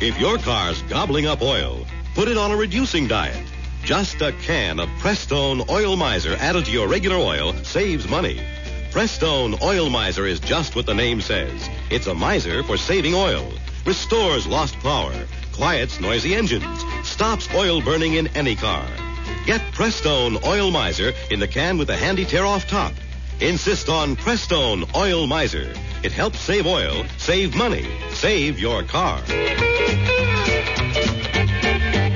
If 0.00 0.18
your 0.18 0.38
car's 0.38 0.80
gobbling 0.82 1.26
up 1.26 1.42
oil, 1.42 1.84
put 2.14 2.28
it 2.28 2.38
on 2.38 2.50
a 2.50 2.56
reducing 2.56 3.08
diet. 3.08 3.44
Just 3.82 4.20
a 4.20 4.32
can 4.32 4.80
of 4.80 4.88
Prestone 4.98 5.62
Oil 5.68 5.96
Miser 5.96 6.36
added 6.36 6.66
to 6.66 6.70
your 6.70 6.88
regular 6.88 7.16
oil 7.16 7.52
saves 7.64 8.08
money. 8.08 8.40
Prestone 8.90 9.56
Oil 9.62 9.90
Miser 9.90 10.26
is 10.26 10.40
just 10.40 10.76
what 10.76 10.86
the 10.86 10.94
name 10.94 11.20
says. 11.20 11.68
It's 11.90 12.06
a 12.06 12.14
miser 12.14 12.62
for 12.62 12.76
saving 12.76 13.14
oil, 13.14 13.50
restores 13.84 14.46
lost 14.46 14.78
power, 14.80 15.12
quiets 15.58 15.98
noisy 15.98 16.36
engines, 16.36 16.84
stops 17.02 17.52
oil 17.52 17.82
burning 17.82 18.14
in 18.14 18.28
any 18.28 18.54
car. 18.54 18.86
Get 19.44 19.60
Prestone 19.72 20.38
Oil 20.44 20.70
Miser 20.70 21.12
in 21.32 21.40
the 21.40 21.48
can 21.48 21.76
with 21.76 21.90
a 21.90 21.96
handy 21.96 22.24
tear-off 22.24 22.68
top. 22.68 22.92
Insist 23.40 23.88
on 23.88 24.14
Prestone 24.14 24.84
Oil 24.94 25.26
Miser. 25.26 25.74
It 26.04 26.12
helps 26.12 26.38
save 26.38 26.64
oil, 26.64 27.04
save 27.16 27.56
money, 27.56 27.84
save 28.10 28.60
your 28.60 28.84
car. 28.84 29.20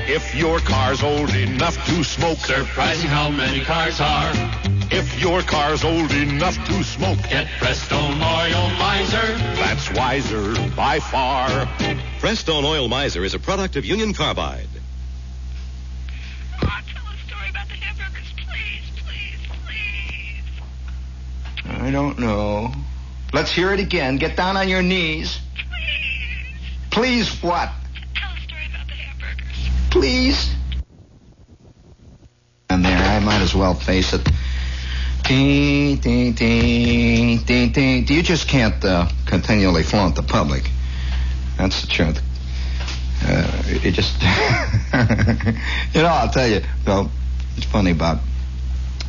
If 0.07 0.37
your 0.37 0.61
car's 0.61 1.03
old 1.03 1.31
enough 1.35 1.85
to 1.87 2.05
smoke, 2.05 2.39
Surprising 2.39 3.11
how 3.11 3.29
many 3.29 3.65
cars 3.65 4.01
are. 4.01 4.31
if 4.93 5.21
your 5.21 5.43
car's 5.43 5.83
old 5.83 6.13
enough 6.13 6.65
to 6.69 6.85
smoke, 6.85 7.19
Get 7.29 7.49
Prestone 7.59 8.23
Oil 8.23 8.71
Miser. 8.79 9.27
that's 9.59 9.91
wiser 9.95 10.55
by 10.77 11.01
far. 11.01 11.49
Prestone 12.23 12.65
Oil 12.65 12.87
Miser 12.87 13.25
is 13.25 13.35
a 13.35 13.41
product 13.41 13.75
of 13.75 13.85
Union 13.85 14.15
Carbide. 14.15 14.69
Oh, 16.55 16.61
tell 16.61 16.71
a 16.71 16.83
story 17.27 17.51
about 17.51 17.67
the 17.67 17.75
hamburgers, 17.75 18.33
please, 18.37 18.93
please, 19.05 19.41
please. 19.67 20.45
I 21.83 21.91
don't 21.91 22.21
know. 22.21 22.71
Let's 23.33 23.51
hear 23.51 23.73
it 23.73 23.81
again. 23.81 24.19
Get 24.19 24.37
down 24.37 24.57
on 24.57 24.69
your 24.69 24.83
knees. 24.83 25.41
Please. 26.93 26.93
Please 26.93 27.43
what? 27.43 27.71
Tell 28.15 28.31
a 28.31 28.41
story 28.43 28.67
about 28.71 28.87
the 28.87 28.93
hamburgers. 28.93 29.69
Please. 29.91 30.55
And 32.71 32.85
there, 32.85 33.03
I 33.03 33.19
might 33.19 33.43
as 33.43 33.53
well 33.53 33.75
face 33.75 34.13
it. 34.13 34.25
Ding, 35.25 35.97
ding, 35.97 36.35
ding, 36.35 37.39
ding, 37.39 37.73
ding. 37.73 38.07
You 38.07 38.23
just 38.23 38.47
can't 38.47 38.85
uh, 38.85 39.09
continually 39.27 39.83
flaunt 39.83 40.15
the 40.15 40.23
public. 40.23 40.71
That's 41.57 41.83
the 41.83 41.89
truth. 41.89 42.21
Uh, 43.25 43.63
it 43.67 43.93
just, 43.93 44.21
you 45.95 46.03
know, 46.03 46.09
I'll 46.09 46.31
tell 46.31 46.49
you, 46.49 46.63
though, 46.85 47.09
it's 47.57 47.67
funny 47.67 47.93
about 47.93 48.19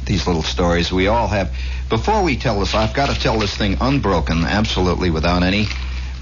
these 0.06 0.28
little 0.28 0.44
stories. 0.44 0.92
We 0.92 1.08
all 1.08 1.28
have. 1.28 1.54
Before 1.90 2.24
we 2.24 2.38
tell 2.38 2.60
this, 2.60 2.76
I've 2.76 2.94
got 2.94 3.14
to 3.14 3.20
tell 3.20 3.40
this 3.40 3.56
thing 3.56 3.78
unbroken, 3.82 4.44
absolutely 4.44 5.10
without 5.10 5.44
any 5.44 5.68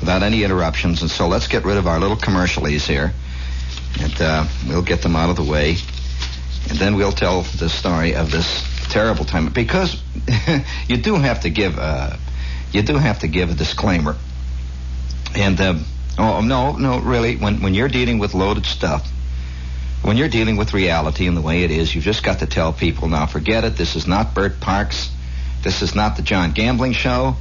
without 0.01 0.23
any 0.23 0.43
interruptions. 0.43 1.01
And 1.01 1.09
so 1.09 1.27
let's 1.27 1.47
get 1.47 1.63
rid 1.63 1.77
of 1.77 1.87
our 1.87 1.99
little 1.99 2.17
commercialies 2.17 2.85
here. 2.85 3.13
And 3.99 4.21
uh, 4.21 4.47
we'll 4.67 4.81
get 4.81 5.01
them 5.01 5.15
out 5.15 5.29
of 5.29 5.35
the 5.37 5.43
way. 5.43 5.75
And 6.69 6.77
then 6.77 6.95
we'll 6.95 7.11
tell 7.11 7.43
the 7.43 7.69
story 7.69 8.15
of 8.15 8.31
this 8.31 8.63
terrible 8.89 9.25
time. 9.25 9.49
Because 9.49 10.01
you 10.87 10.97
do 10.97 11.15
have 11.15 11.41
to 11.41 11.49
give, 11.49 11.77
uh, 11.77 12.17
you 12.71 12.81
do 12.81 12.97
have 12.97 13.19
to 13.19 13.27
give 13.27 13.51
a 13.51 13.53
disclaimer. 13.53 14.17
And, 15.35 15.61
uh, 15.61 15.75
oh, 16.21 16.41
no, 16.41 16.73
no, 16.73 16.99
really, 16.99 17.35
when, 17.35 17.61
when 17.61 17.73
you're 17.73 17.89
dealing 17.89 18.19
with 18.19 18.33
loaded 18.33 18.65
stuff, 18.65 19.09
when 20.03 20.17
you're 20.17 20.29
dealing 20.29 20.55
with 20.55 20.73
reality 20.73 21.27
and 21.27 21.35
the 21.35 21.41
way 21.41 21.63
it 21.63 21.71
is, 21.71 21.93
you've 21.93 22.03
just 22.03 22.23
got 22.23 22.39
to 22.39 22.45
tell 22.45 22.73
people, 22.73 23.07
now 23.07 23.25
forget 23.25 23.63
it, 23.63 23.75
this 23.75 23.95
is 23.95 24.07
not 24.07 24.35
Bert 24.35 24.59
Parks, 24.59 25.09
this 25.63 25.81
is 25.81 25.95
not 25.95 26.17
the 26.17 26.21
John 26.21 26.51
Gambling 26.51 26.93
Show, 26.93 27.35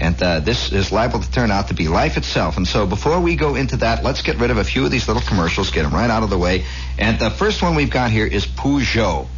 and 0.00 0.20
uh, 0.20 0.40
this 0.40 0.72
is 0.72 0.90
liable 0.90 1.20
to 1.20 1.30
turn 1.30 1.52
out 1.52 1.68
to 1.68 1.74
be 1.74 1.86
life 1.86 2.16
itself. 2.16 2.56
And 2.56 2.66
so 2.66 2.86
before 2.86 3.20
we 3.20 3.36
go 3.36 3.54
into 3.54 3.76
that, 3.78 4.02
let's 4.02 4.22
get 4.22 4.38
rid 4.38 4.50
of 4.50 4.58
a 4.58 4.64
few 4.64 4.84
of 4.84 4.90
these 4.90 5.06
little 5.06 5.22
commercials, 5.22 5.70
get 5.70 5.84
them 5.84 5.94
right 5.94 6.10
out 6.10 6.24
of 6.24 6.30
the 6.30 6.38
way. 6.38 6.64
And 6.98 7.20
the 7.20 7.30
first 7.30 7.62
one 7.62 7.76
we've 7.76 7.90
got 7.90 8.10
here 8.10 8.26
is 8.26 8.44
Peugeot. 8.46 9.28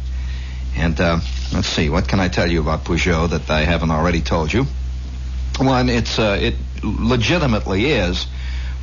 And 0.75 0.99
uh, 0.99 1.19
let's 1.53 1.67
see, 1.67 1.89
what 1.89 2.07
can 2.07 2.19
I 2.19 2.29
tell 2.29 2.49
you 2.49 2.61
about 2.61 2.85
Peugeot 2.85 3.29
that 3.29 3.49
I 3.51 3.61
haven't 3.61 3.91
already 3.91 4.21
told 4.21 4.51
you? 4.51 4.65
One, 5.59 5.89
it's 5.89 6.17
uh, 6.19 6.37
it 6.39 6.55
legitimately 6.83 7.85
is 7.85 8.27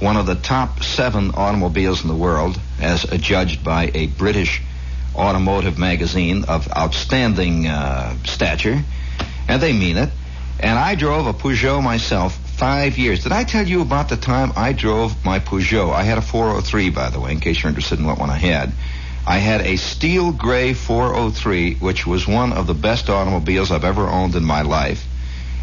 one 0.00 0.16
of 0.16 0.26
the 0.26 0.34
top 0.34 0.82
seven 0.82 1.32
automobiles 1.34 2.02
in 2.02 2.08
the 2.08 2.14
world, 2.16 2.58
as 2.80 3.04
judged 3.04 3.62
by 3.64 3.90
a 3.94 4.06
British 4.06 4.60
automotive 5.14 5.78
magazine 5.78 6.44
of 6.44 6.68
outstanding 6.76 7.66
uh, 7.66 8.16
stature, 8.24 8.82
and 9.48 9.62
they 9.62 9.72
mean 9.72 9.96
it. 9.96 10.10
And 10.60 10.78
I 10.78 10.94
drove 10.94 11.26
a 11.26 11.32
Peugeot 11.32 11.82
myself 11.82 12.36
five 12.56 12.96
years. 12.98 13.22
Did 13.22 13.32
I 13.32 13.44
tell 13.44 13.66
you 13.66 13.82
about 13.82 14.08
the 14.08 14.16
time 14.16 14.52
I 14.56 14.72
drove 14.72 15.24
my 15.24 15.40
Peugeot? 15.40 15.92
I 15.92 16.04
had 16.04 16.18
a 16.18 16.22
403, 16.22 16.90
by 16.90 17.10
the 17.10 17.20
way, 17.20 17.32
in 17.32 17.40
case 17.40 17.62
you're 17.62 17.68
interested 17.68 17.98
in 17.98 18.06
what 18.06 18.18
one 18.18 18.30
I 18.30 18.38
had. 18.38 18.72
I 19.26 19.38
had 19.38 19.62
a 19.62 19.76
steel 19.76 20.32
gray 20.32 20.74
403, 20.74 21.76
which 21.76 22.06
was 22.06 22.28
one 22.28 22.52
of 22.52 22.66
the 22.66 22.74
best 22.74 23.08
automobiles 23.08 23.70
I've 23.70 23.84
ever 23.84 24.06
owned 24.06 24.34
in 24.34 24.44
my 24.44 24.62
life. 24.62 25.04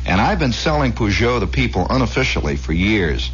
And 0.06 0.20
I've 0.20 0.39
been 0.39 0.52
selling 0.52 0.94
Peugeot 0.94 1.41
to 1.41 1.48
people 1.48 1.86
unofficially 1.89 2.56
for 2.56 2.74
years. 2.74 3.30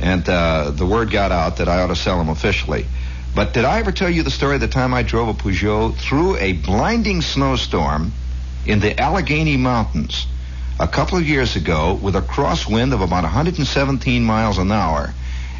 And 0.00 0.28
uh, 0.28 0.70
the 0.70 0.86
word 0.86 1.10
got 1.10 1.32
out 1.32 1.56
that 1.56 1.68
I 1.68 1.82
ought 1.82 1.88
to 1.88 1.96
sell 1.96 2.18
them 2.18 2.28
officially. 2.28 2.86
But 3.34 3.52
did 3.52 3.64
I 3.64 3.78
ever 3.80 3.92
tell 3.92 4.10
you 4.10 4.22
the 4.22 4.30
story 4.30 4.54
of 4.54 4.60
the 4.60 4.68
time 4.68 4.94
I 4.94 5.02
drove 5.02 5.28
a 5.28 5.34
Peugeot 5.34 5.96
through 5.96 6.36
a 6.36 6.52
blinding 6.52 7.22
snowstorm 7.22 8.12
in 8.66 8.80
the 8.80 8.98
Allegheny 8.98 9.56
Mountains 9.56 10.26
a 10.80 10.88
couple 10.88 11.18
of 11.18 11.28
years 11.28 11.56
ago 11.56 11.94
with 11.94 12.16
a 12.16 12.20
crosswind 12.20 12.92
of 12.92 13.00
about 13.00 13.24
117 13.24 14.24
miles 14.24 14.58
an 14.58 14.72
hour? 14.72 15.12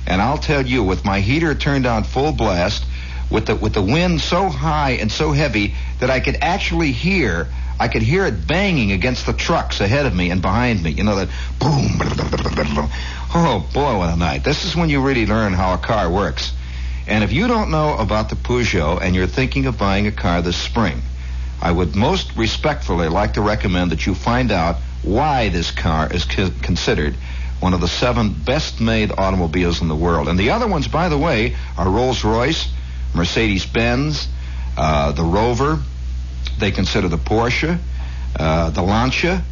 And 0.06 0.22
I'll 0.22 0.38
tell 0.38 0.64
you, 0.66 0.82
with 0.82 1.04
my 1.04 1.20
heater 1.20 1.54
turned 1.54 1.86
on 1.86 2.04
full 2.04 2.32
blast, 2.32 2.84
with 3.30 3.46
the 3.46 3.56
with 3.56 3.74
the 3.74 3.82
wind 3.82 4.20
so 4.20 4.48
high 4.48 4.92
and 4.92 5.12
so 5.12 5.32
heavy 5.32 5.74
that 6.00 6.10
I 6.10 6.20
could 6.20 6.38
actually 6.40 6.92
hear 6.92 7.48
I 7.80 7.88
could 7.88 8.02
hear 8.02 8.26
it 8.26 8.46
banging 8.46 8.90
against 8.90 9.26
the 9.26 9.32
trucks 9.32 9.80
ahead 9.80 10.06
of 10.06 10.14
me 10.14 10.30
and 10.30 10.42
behind 10.42 10.82
me. 10.82 10.90
You 10.90 11.04
know 11.04 11.16
that 11.16 11.28
boom. 11.60 12.90
Oh 13.34 13.68
boy, 13.74 13.98
what 13.98 14.08
a 14.08 14.16
night! 14.16 14.42
This 14.42 14.64
is 14.64 14.74
when 14.74 14.88
you 14.88 15.02
really 15.02 15.26
learn 15.26 15.52
how 15.52 15.74
a 15.74 15.78
car 15.78 16.10
works. 16.10 16.50
And 17.06 17.22
if 17.22 17.30
you 17.30 17.46
don't 17.46 17.70
know 17.70 17.94
about 17.98 18.30
the 18.30 18.36
Peugeot 18.36 19.02
and 19.02 19.14
you're 19.14 19.26
thinking 19.26 19.66
of 19.66 19.76
buying 19.76 20.06
a 20.06 20.12
car 20.12 20.40
this 20.40 20.56
spring, 20.56 21.02
I 21.60 21.70
would 21.70 21.94
most 21.94 22.36
respectfully 22.36 23.08
like 23.08 23.34
to 23.34 23.42
recommend 23.42 23.92
that 23.92 24.06
you 24.06 24.14
find 24.14 24.50
out 24.50 24.76
why 25.02 25.50
this 25.50 25.70
car 25.70 26.10
is 26.10 26.24
co- 26.24 26.52
considered 26.62 27.16
one 27.60 27.74
of 27.74 27.80
the 27.80 27.88
seven 27.88 28.32
best-made 28.32 29.12
automobiles 29.18 29.82
in 29.82 29.88
the 29.88 29.96
world. 29.96 30.28
And 30.28 30.38
the 30.38 30.50
other 30.50 30.66
ones, 30.66 30.88
by 30.88 31.10
the 31.10 31.18
way, 31.18 31.54
are 31.76 31.90
Rolls-Royce, 31.90 32.70
Mercedes-Benz, 33.14 34.28
uh, 34.76 35.12
the 35.12 35.24
Rover. 35.24 35.80
They 36.58 36.70
consider 36.70 37.08
the 37.08 37.18
Porsche, 37.18 37.78
uh, 38.38 38.70
the 38.70 38.82
Lancia. 38.82 39.42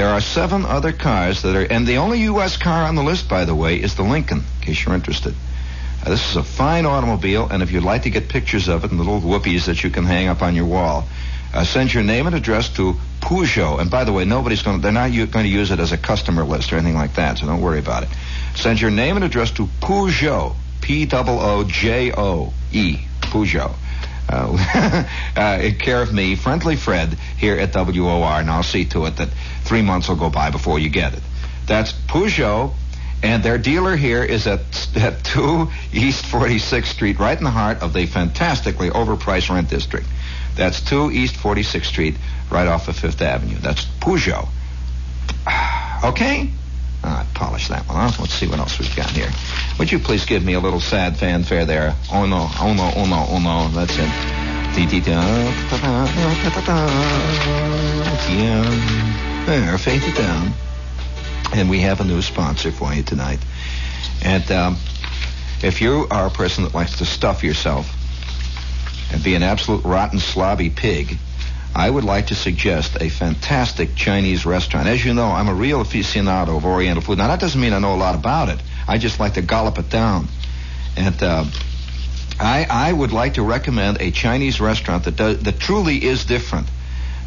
There 0.00 0.08
are 0.08 0.22
seven 0.22 0.64
other 0.64 0.92
cars 0.92 1.42
that 1.42 1.54
are, 1.54 1.62
and 1.70 1.86
the 1.86 1.98
only 1.98 2.20
U.S. 2.20 2.56
car 2.56 2.84
on 2.84 2.94
the 2.94 3.02
list, 3.02 3.28
by 3.28 3.44
the 3.44 3.54
way, 3.54 3.76
is 3.76 3.96
the 3.96 4.02
Lincoln, 4.02 4.38
in 4.38 4.64
case 4.64 4.82
you're 4.82 4.94
interested. 4.94 5.34
Uh, 6.02 6.08
this 6.08 6.26
is 6.30 6.36
a 6.36 6.42
fine 6.42 6.86
automobile, 6.86 7.46
and 7.50 7.62
if 7.62 7.70
you'd 7.70 7.84
like 7.84 8.04
to 8.04 8.10
get 8.10 8.30
pictures 8.30 8.68
of 8.68 8.82
it 8.82 8.90
and 8.92 8.98
little 8.98 9.20
whoopies 9.20 9.66
that 9.66 9.84
you 9.84 9.90
can 9.90 10.06
hang 10.06 10.26
up 10.28 10.40
on 10.40 10.54
your 10.54 10.64
wall, 10.64 11.06
uh, 11.52 11.64
send 11.64 11.92
your 11.92 12.02
name 12.02 12.26
and 12.26 12.34
address 12.34 12.70
to 12.76 12.94
Peugeot. 13.20 13.78
And 13.78 13.90
by 13.90 14.04
the 14.04 14.12
way, 14.14 14.24
nobody's 14.24 14.62
going 14.62 14.80
they're 14.80 14.90
not 14.90 15.12
u- 15.12 15.26
going 15.26 15.44
to 15.44 15.50
use 15.50 15.70
it 15.70 15.80
as 15.80 15.92
a 15.92 15.98
customer 15.98 16.44
list 16.44 16.72
or 16.72 16.76
anything 16.76 16.96
like 16.96 17.16
that, 17.16 17.36
so 17.36 17.44
don't 17.44 17.60
worry 17.60 17.78
about 17.78 18.04
it. 18.04 18.08
Send 18.54 18.80
your 18.80 18.90
name 18.90 19.16
and 19.16 19.24
address 19.26 19.50
to 19.50 19.68
Peugeot, 19.82 20.56
P-O-O-J-O-E, 20.80 21.10
Peugeot. 23.20 23.74
Uh, 24.28 25.06
uh, 25.36 25.70
care 25.78 26.02
of 26.02 26.12
me, 26.12 26.36
Friendly 26.36 26.76
Fred, 26.76 27.16
here 27.36 27.56
at 27.56 27.74
WOR, 27.74 28.40
and 28.40 28.50
I'll 28.50 28.62
see 28.62 28.84
to 28.86 29.06
it 29.06 29.16
that 29.16 29.28
three 29.64 29.82
months 29.82 30.08
will 30.08 30.16
go 30.16 30.30
by 30.30 30.50
before 30.50 30.78
you 30.78 30.88
get 30.88 31.14
it. 31.14 31.22
That's 31.66 31.92
Peugeot, 31.92 32.72
and 33.22 33.42
their 33.42 33.58
dealer 33.58 33.96
here 33.96 34.24
is 34.24 34.46
at, 34.46 34.60
at 34.96 35.24
2 35.24 35.68
East 35.92 36.24
46th 36.24 36.86
Street, 36.86 37.18
right 37.18 37.36
in 37.36 37.44
the 37.44 37.50
heart 37.50 37.82
of 37.82 37.92
the 37.92 38.06
fantastically 38.06 38.90
overpriced 38.90 39.52
rent 39.52 39.68
district. 39.68 40.06
That's 40.56 40.80
2 40.82 41.10
East 41.10 41.36
46th 41.36 41.84
Street, 41.84 42.16
right 42.50 42.66
off 42.66 42.88
of 42.88 42.96
Fifth 42.96 43.22
Avenue. 43.22 43.58
That's 43.58 43.84
Peugeot. 43.84 44.48
Okay? 46.02 46.48
Ah, 47.02 47.26
polish 47.34 47.68
that 47.68 47.86
one 47.88 47.96
off. 47.96 48.20
Let's 48.20 48.34
see 48.34 48.46
what 48.46 48.58
else 48.58 48.78
we've 48.78 48.94
got 48.94 49.10
here. 49.10 49.30
Would 49.78 49.90
you 49.90 49.98
please 49.98 50.24
give 50.24 50.44
me 50.44 50.54
a 50.54 50.60
little 50.60 50.80
sad 50.80 51.16
fanfare 51.16 51.64
there? 51.64 51.94
Oh 52.12 52.26
no, 52.26 52.48
oh 52.60 52.74
no, 52.74 52.92
oh 52.94 53.06
no, 53.06 53.26
oh 53.28 53.38
no. 53.38 53.68
That's 53.74 53.96
it. 53.96 54.10
Yeah. 58.30 59.44
There, 59.46 59.78
fade 59.78 60.02
it 60.02 60.16
down. 60.16 60.52
And 61.52 61.68
we 61.68 61.80
have 61.80 62.00
a 62.00 62.04
new 62.04 62.22
sponsor 62.22 62.70
for 62.70 62.92
you 62.94 63.02
tonight. 63.02 63.40
And 64.22 64.50
um, 64.52 64.76
if 65.62 65.80
you 65.80 66.06
are 66.10 66.26
a 66.26 66.30
person 66.30 66.64
that 66.64 66.74
likes 66.74 66.98
to 66.98 67.04
stuff 67.04 67.42
yourself 67.42 67.90
and 69.12 69.22
be 69.24 69.34
an 69.34 69.42
absolute 69.42 69.84
rotten 69.84 70.18
slobby 70.18 70.74
pig, 70.74 71.18
I 71.74 71.88
would 71.88 72.04
like 72.04 72.28
to 72.28 72.34
suggest 72.34 72.96
a 73.00 73.08
fantastic 73.08 73.94
Chinese 73.94 74.44
restaurant. 74.44 74.88
As 74.88 75.04
you 75.04 75.14
know, 75.14 75.28
I'm 75.28 75.48
a 75.48 75.54
real 75.54 75.82
aficionado 75.82 76.56
of 76.56 76.64
Oriental 76.64 77.02
food. 77.02 77.18
Now, 77.18 77.28
that 77.28 77.38
doesn't 77.38 77.60
mean 77.60 77.72
I 77.72 77.78
know 77.78 77.94
a 77.94 77.96
lot 77.96 78.16
about 78.16 78.48
it. 78.48 78.60
I 78.88 78.98
just 78.98 79.20
like 79.20 79.34
to 79.34 79.42
gallop 79.42 79.78
it 79.78 79.88
down. 79.88 80.26
And 80.96 81.22
uh, 81.22 81.44
I, 82.40 82.66
I 82.68 82.92
would 82.92 83.12
like 83.12 83.34
to 83.34 83.42
recommend 83.42 83.98
a 84.00 84.10
Chinese 84.10 84.60
restaurant 84.60 85.04
that 85.04 85.14
does, 85.14 85.42
that 85.44 85.60
truly 85.60 86.04
is 86.04 86.24
different. 86.24 86.66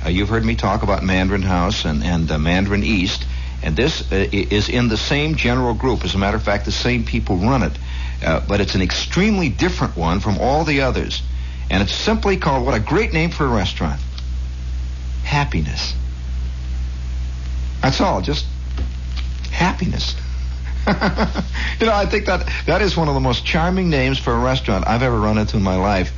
Uh, 0.06 0.10
you've 0.10 0.28
heard 0.28 0.44
me 0.44 0.56
talk 0.56 0.84
about 0.84 1.04
Mandarin 1.04 1.42
House 1.42 1.86
and, 1.86 2.04
and 2.04 2.30
uh, 2.30 2.38
Mandarin 2.38 2.84
East, 2.84 3.26
and 3.64 3.78
this 3.78 4.12
uh, 4.12 4.28
is 4.32 4.68
in 4.68 4.90
the 4.90 4.98
same 4.98 5.36
general 5.36 5.74
group. 5.74 6.04
As 6.04 6.16
a 6.16 6.18
matter 6.18 6.36
of 6.36 6.44
fact, 6.44 6.66
the 6.66 6.72
same 6.74 7.06
people 7.06 7.38
run 7.38 7.64
it. 7.64 7.78
Uh, 8.22 8.42
but 8.46 8.60
it's 8.60 8.76
an 8.76 8.82
extremely 8.82 9.48
different 9.48 9.96
one 9.96 10.20
from 10.20 10.38
all 10.38 10.66
the 10.66 10.82
others. 10.82 11.22
And 11.70 11.82
it's 11.82 11.94
simply 11.94 12.36
called, 12.36 12.66
what 12.66 12.76
a 12.76 12.80
great 12.82 13.14
name 13.14 13.30
for 13.30 13.46
a 13.46 13.50
restaurant 13.50 14.02
happiness. 15.24 15.94
That's 17.82 18.00
all, 18.00 18.22
just 18.22 18.46
happiness. 19.52 20.16
you 20.88 21.86
know, 21.86 21.94
I 21.94 22.06
think 22.06 22.26
that 22.26 22.50
that 22.66 22.82
is 22.82 22.98
one 22.98 23.08
of 23.08 23.14
the 23.14 23.20
most 23.20 23.46
charming 23.46 23.90
names 23.90 24.20
for 24.20 24.34
a 24.34 24.40
restaurant 24.40 24.86
I've 24.88 25.04
ever 25.04 25.20
run 25.20 25.38
into 25.38 25.58
in 25.58 25.64
my 25.64 25.78
life. 25.78 26.12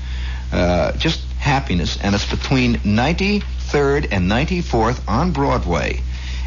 Uh, 0.51 0.91
just 0.93 1.21
happiness, 1.39 1.97
and 2.01 2.15
it's 2.15 2.29
between 2.29 2.75
93rd 2.77 4.07
and 4.11 4.29
94th 4.29 5.01
on 5.07 5.31
Broadway, 5.31 6.01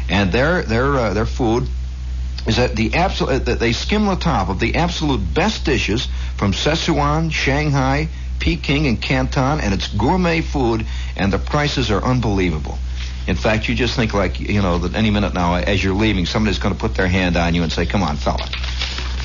and 0.09 0.31
their 0.31 0.63
their 0.63 0.95
uh, 0.95 1.13
their 1.13 1.25
food 1.25 1.67
is 2.45 2.57
that 2.57 2.75
the 2.75 2.95
absolute 2.95 3.45
that 3.45 3.59
they 3.59 3.71
skim 3.71 4.05
the 4.05 4.15
top 4.15 4.49
of 4.49 4.59
the 4.59 4.75
absolute 4.75 5.21
best 5.33 5.65
dishes 5.65 6.07
from 6.35 6.51
Szechuan, 6.51 7.31
Shanghai, 7.31 8.09
Peking, 8.39 8.87
and 8.87 9.01
Canton, 9.01 9.59
and 9.59 9.73
it's 9.73 9.87
gourmet 9.87 10.41
food, 10.41 10.85
and 11.15 11.31
the 11.31 11.39
prices 11.39 11.91
are 11.91 12.03
unbelievable. 12.03 12.77
In 13.27 13.35
fact, 13.35 13.69
you 13.69 13.75
just 13.75 13.95
think 13.95 14.13
like, 14.13 14.39
you 14.39 14.61
know, 14.61 14.79
that 14.79 14.95
any 14.95 15.11
minute 15.11 15.33
now, 15.33 15.55
as 15.55 15.83
you're 15.83 15.93
leaving, 15.93 16.25
somebody's 16.25 16.57
going 16.57 16.73
to 16.73 16.79
put 16.79 16.95
their 16.95 17.07
hand 17.07 17.37
on 17.37 17.53
you 17.53 17.63
and 17.63 17.71
say, 17.71 17.85
come 17.85 18.01
on, 18.01 18.15
fella, 18.15 18.47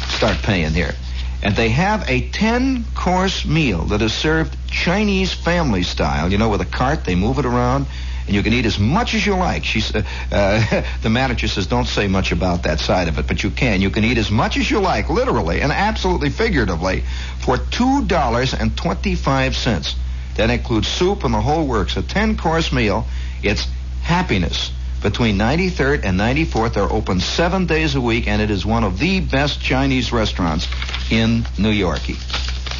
start 0.09 0.37
paying 0.39 0.73
here. 0.73 0.95
And 1.43 1.55
they 1.57 1.69
have 1.71 2.09
a 2.09 2.29
10 2.29 2.85
course 2.95 3.45
meal 3.45 3.85
that 3.87 4.03
is 4.03 4.13
served 4.13 4.57
Chinese 4.69 5.33
family 5.33 5.83
style, 5.83 6.31
you 6.31 6.39
know, 6.39 6.49
with 6.49 6.61
a 6.61 6.67
cart, 6.67 7.05
they 7.05 7.15
move 7.15 7.39
it 7.39 7.47
around, 7.47 7.87
and 8.27 8.35
you 8.35 8.43
can 8.43 8.53
eat 8.53 8.67
as 8.67 8.79
much 8.79 9.15
as 9.15 9.27
you 9.27 9.35
like. 9.37 9.65
She's, 9.65 9.95
uh, 9.95 10.03
uh, 10.33 10.83
the 11.03 11.11
manager 11.11 11.47
says, 11.49 11.67
don't 11.67 11.87
say 11.87 12.09
much 12.09 12.33
about 12.33 12.63
that 12.63 12.81
side 12.81 13.09
of 13.09 13.19
it, 13.19 13.27
but 13.27 13.43
you 13.43 13.51
can. 13.51 13.83
You 13.83 13.91
can 13.91 14.05
eat 14.05 14.17
as 14.19 14.31
much 14.31 14.57
as 14.57 14.71
you 14.71 14.81
like, 14.81 15.11
literally 15.11 15.61
and 15.61 15.73
absolutely 15.73 16.31
figuratively, 16.31 17.03
for 17.41 17.57
$2.25. 17.57 19.95
That 20.37 20.51
includes 20.51 20.89
soup 20.89 21.25
and 21.25 21.35
the 21.35 21.41
whole 21.41 21.67
works. 21.67 21.97
A 21.97 22.03
10 22.03 22.37
course 22.37 22.73
meal. 22.73 23.07
It's 23.43 23.67
happiness 24.03 24.71
between 25.03 25.39
93rd 25.39 26.05
and 26.05 26.19
94th. 26.19 26.75
They're 26.75 26.91
open 26.91 27.21
seven 27.21 27.67
days 27.67 27.95
a 27.95 28.01
week, 28.01 28.27
and 28.27 28.43
it 28.43 28.51
is 28.51 28.67
one 28.67 28.83
of 28.85 28.99
the 28.99 29.21
best 29.21 29.61
Chinese 29.61 30.13
restaurants 30.13 30.67
in 31.11 31.47
New 31.59 31.73
Yorkie. 31.73 32.17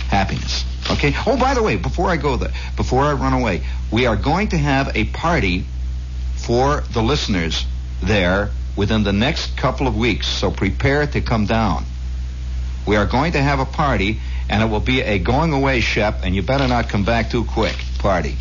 Happiness. 0.09 0.65
Okay. 0.91 1.15
Oh, 1.27 1.37
by 1.37 1.55
the 1.55 1.63
way, 1.63 1.77
before 1.77 2.09
I 2.09 2.17
go 2.17 2.37
there, 2.37 2.53
before 2.77 3.05
I 3.05 3.13
run 3.13 3.33
away, 3.33 3.63
we 3.91 4.07
are 4.07 4.17
going 4.17 4.49
to 4.49 4.59
have 4.59 4.97
a 4.97 5.05
party 5.05 5.65
for 6.37 6.83
the 6.93 7.03
listeners 7.03 7.65
there 8.03 8.51
within 8.77 9.05
the 9.05 9.13
next 9.13 9.57
couple 9.57 9.87
of 9.87 9.97
weeks. 9.97 10.27
So 10.29 10.51
prepare 10.51 11.07
to 11.07 11.21
come 11.21 11.47
down. 11.47 11.85
We 12.87 12.97
are 12.97 13.07
going 13.07 13.33
to 13.33 13.41
have 13.41 13.61
a 13.61 13.65
party, 13.65 14.21
and 14.49 14.63
it 14.63 14.67
will 14.67 14.81
be 14.81 15.01
a 15.01 15.19
going 15.19 15.53
away, 15.53 15.81
Shep, 15.81 16.21
and 16.23 16.35
you 16.35 16.43
better 16.43 16.69
not 16.69 16.89
come 16.89 17.05
back 17.05 17.31
too 17.31 17.45
quick 17.45 17.77
party. 17.99 18.37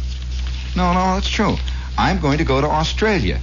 No, 0.75 0.91
no, 0.93 1.15
that's 1.15 1.29
true. 1.29 1.55
I'm 1.97 2.19
going 2.19 2.39
to 2.39 2.43
go 2.43 2.59
to 2.59 2.67
Australia 2.67 3.39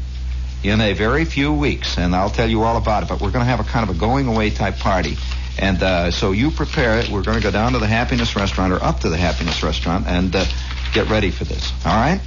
in 0.63 0.81
a 0.81 0.93
very 0.93 1.25
few 1.25 1.53
weeks, 1.55 1.97
and 1.97 2.15
I'll 2.15 2.29
tell 2.29 2.49
you 2.49 2.63
all 2.63 2.77
about 2.77 3.05
it. 3.05 3.09
But 3.09 3.21
we're 3.21 3.31
going 3.31 3.45
to 3.45 3.51
have 3.51 3.61
a 3.61 3.65
kind 3.65 3.89
of 3.89 3.97
a 3.97 3.99
going 3.99 4.27
away 4.27 4.51
type 4.51 4.79
party. 4.79 5.17
And 5.61 5.83
uh, 5.83 6.11
so 6.11 6.33
you 6.33 6.51
prepare 6.51 6.99
it. 6.99 7.11
We're 7.11 7.23
going 7.23 7.37
to 7.37 7.43
go 7.43 7.51
down 7.51 7.73
to 7.75 7.79
the 7.79 7.87
Happiness 7.87 8.35
Restaurant 8.35 8.73
or 8.73 8.83
up 8.83 9.01
to 9.01 9.11
the 9.11 9.19
Happiness 9.19 9.63
Restaurant 9.63 10.07
and 10.07 10.35
uh, 10.35 10.47
get 10.95 11.11
ready 11.11 11.31
for 11.31 11.45
this. 11.45 11.71
All 11.85 11.93
right? 11.93 12.21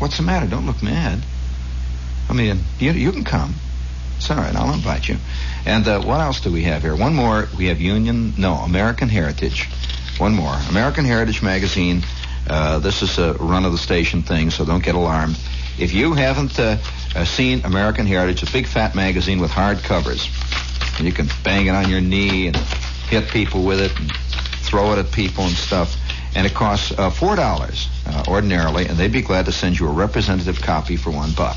What's 0.00 0.16
the 0.16 0.24
matter? 0.24 0.48
Don't 0.48 0.66
look 0.66 0.82
mad. 0.82 1.22
I 2.28 2.32
mean, 2.32 2.58
you, 2.80 2.90
you 2.90 3.12
can 3.12 3.22
come. 3.22 3.54
It's 4.16 4.28
all 4.30 4.36
right. 4.36 4.54
I'll 4.54 4.74
invite 4.74 5.08
you. 5.08 5.16
And 5.64 5.86
uh, 5.86 6.02
what 6.02 6.20
else 6.20 6.40
do 6.40 6.52
we 6.52 6.64
have 6.64 6.82
here? 6.82 6.96
One 6.96 7.14
more. 7.14 7.48
We 7.56 7.66
have 7.66 7.80
Union, 7.80 8.34
no, 8.36 8.54
American 8.54 9.08
Heritage. 9.08 9.68
One 10.18 10.34
more. 10.34 10.54
American 10.68 11.04
Heritage 11.04 11.40
Magazine. 11.40 12.02
Uh, 12.50 12.80
this 12.80 13.02
is 13.02 13.16
a 13.18 13.34
run 13.34 13.64
of 13.64 13.70
the 13.70 13.78
station 13.78 14.22
thing, 14.22 14.50
so 14.50 14.64
don't 14.64 14.82
get 14.82 14.96
alarmed. 14.96 15.38
If 15.78 15.94
you 15.94 16.14
haven't 16.14 16.58
uh, 16.58 16.78
uh, 17.14 17.24
seen 17.24 17.64
American 17.64 18.06
Heritage, 18.06 18.42
a 18.42 18.52
big 18.52 18.66
fat 18.66 18.94
magazine 18.94 19.40
with 19.40 19.50
hard 19.50 19.78
covers, 19.78 20.28
and 20.98 21.06
you 21.06 21.12
can 21.12 21.28
bang 21.42 21.66
it 21.66 21.74
on 21.74 21.88
your 21.90 22.00
knee 22.00 22.46
and 22.46 22.56
hit 22.56 23.28
people 23.28 23.64
with 23.64 23.80
it 23.80 23.98
and 23.98 24.10
throw 24.62 24.92
it 24.92 24.98
at 24.98 25.12
people 25.12 25.44
and 25.44 25.54
stuff. 25.54 25.96
And 26.34 26.46
it 26.46 26.54
costs 26.54 26.92
uh, 26.92 27.10
four 27.10 27.36
dollars 27.36 27.88
uh, 28.06 28.24
ordinarily, 28.28 28.86
and 28.86 28.98
they'd 28.98 29.12
be 29.12 29.22
glad 29.22 29.46
to 29.46 29.52
send 29.52 29.78
you 29.78 29.88
a 29.88 29.92
representative 29.92 30.60
copy 30.60 30.96
for 30.96 31.10
one 31.10 31.32
buck. 31.32 31.56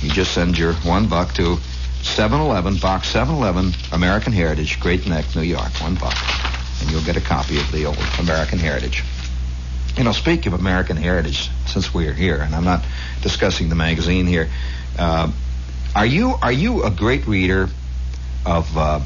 You 0.00 0.10
just 0.10 0.32
send 0.32 0.58
your 0.58 0.74
one 0.74 1.08
buck 1.08 1.34
to 1.34 1.58
711, 2.02 2.78
Box 2.78 3.08
711, 3.08 3.74
American 3.92 4.32
Heritage, 4.32 4.80
Great 4.80 5.06
Neck, 5.06 5.24
New 5.34 5.42
York. 5.42 5.70
One 5.80 5.94
buck. 5.96 6.16
And 6.80 6.90
you'll 6.90 7.02
get 7.02 7.16
a 7.16 7.20
copy 7.20 7.58
of 7.58 7.70
the 7.72 7.86
old 7.86 7.98
American 8.20 8.58
Heritage. 8.58 9.04
You 9.96 10.04
know, 10.04 10.12
speak 10.12 10.46
of 10.46 10.52
American 10.52 10.96
Heritage, 10.96 11.50
since 11.66 11.92
we're 11.92 12.12
here, 12.12 12.36
and 12.36 12.54
I'm 12.54 12.64
not 12.64 12.84
discussing 13.22 13.68
the 13.68 13.74
magazine 13.74 14.26
here, 14.26 14.48
uh, 14.96 15.30
are 15.94 16.06
you 16.06 16.34
are 16.40 16.52
you 16.52 16.84
a 16.84 16.90
great 16.90 17.26
reader 17.26 17.68
of 18.48 18.76
uh, 18.76 19.00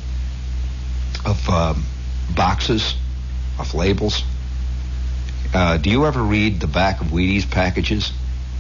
of 1.25 1.49
um, 1.49 1.85
boxes, 2.35 2.95
of 3.59 3.75
labels? 3.75 4.23
Uh, 5.53 5.77
do 5.77 5.91
you 5.91 6.07
ever 6.07 6.23
read 6.23 6.61
the 6.61 6.67
back 6.67 7.01
of 7.01 7.09
Wheaties 7.09 7.51
packages? 7.51 8.13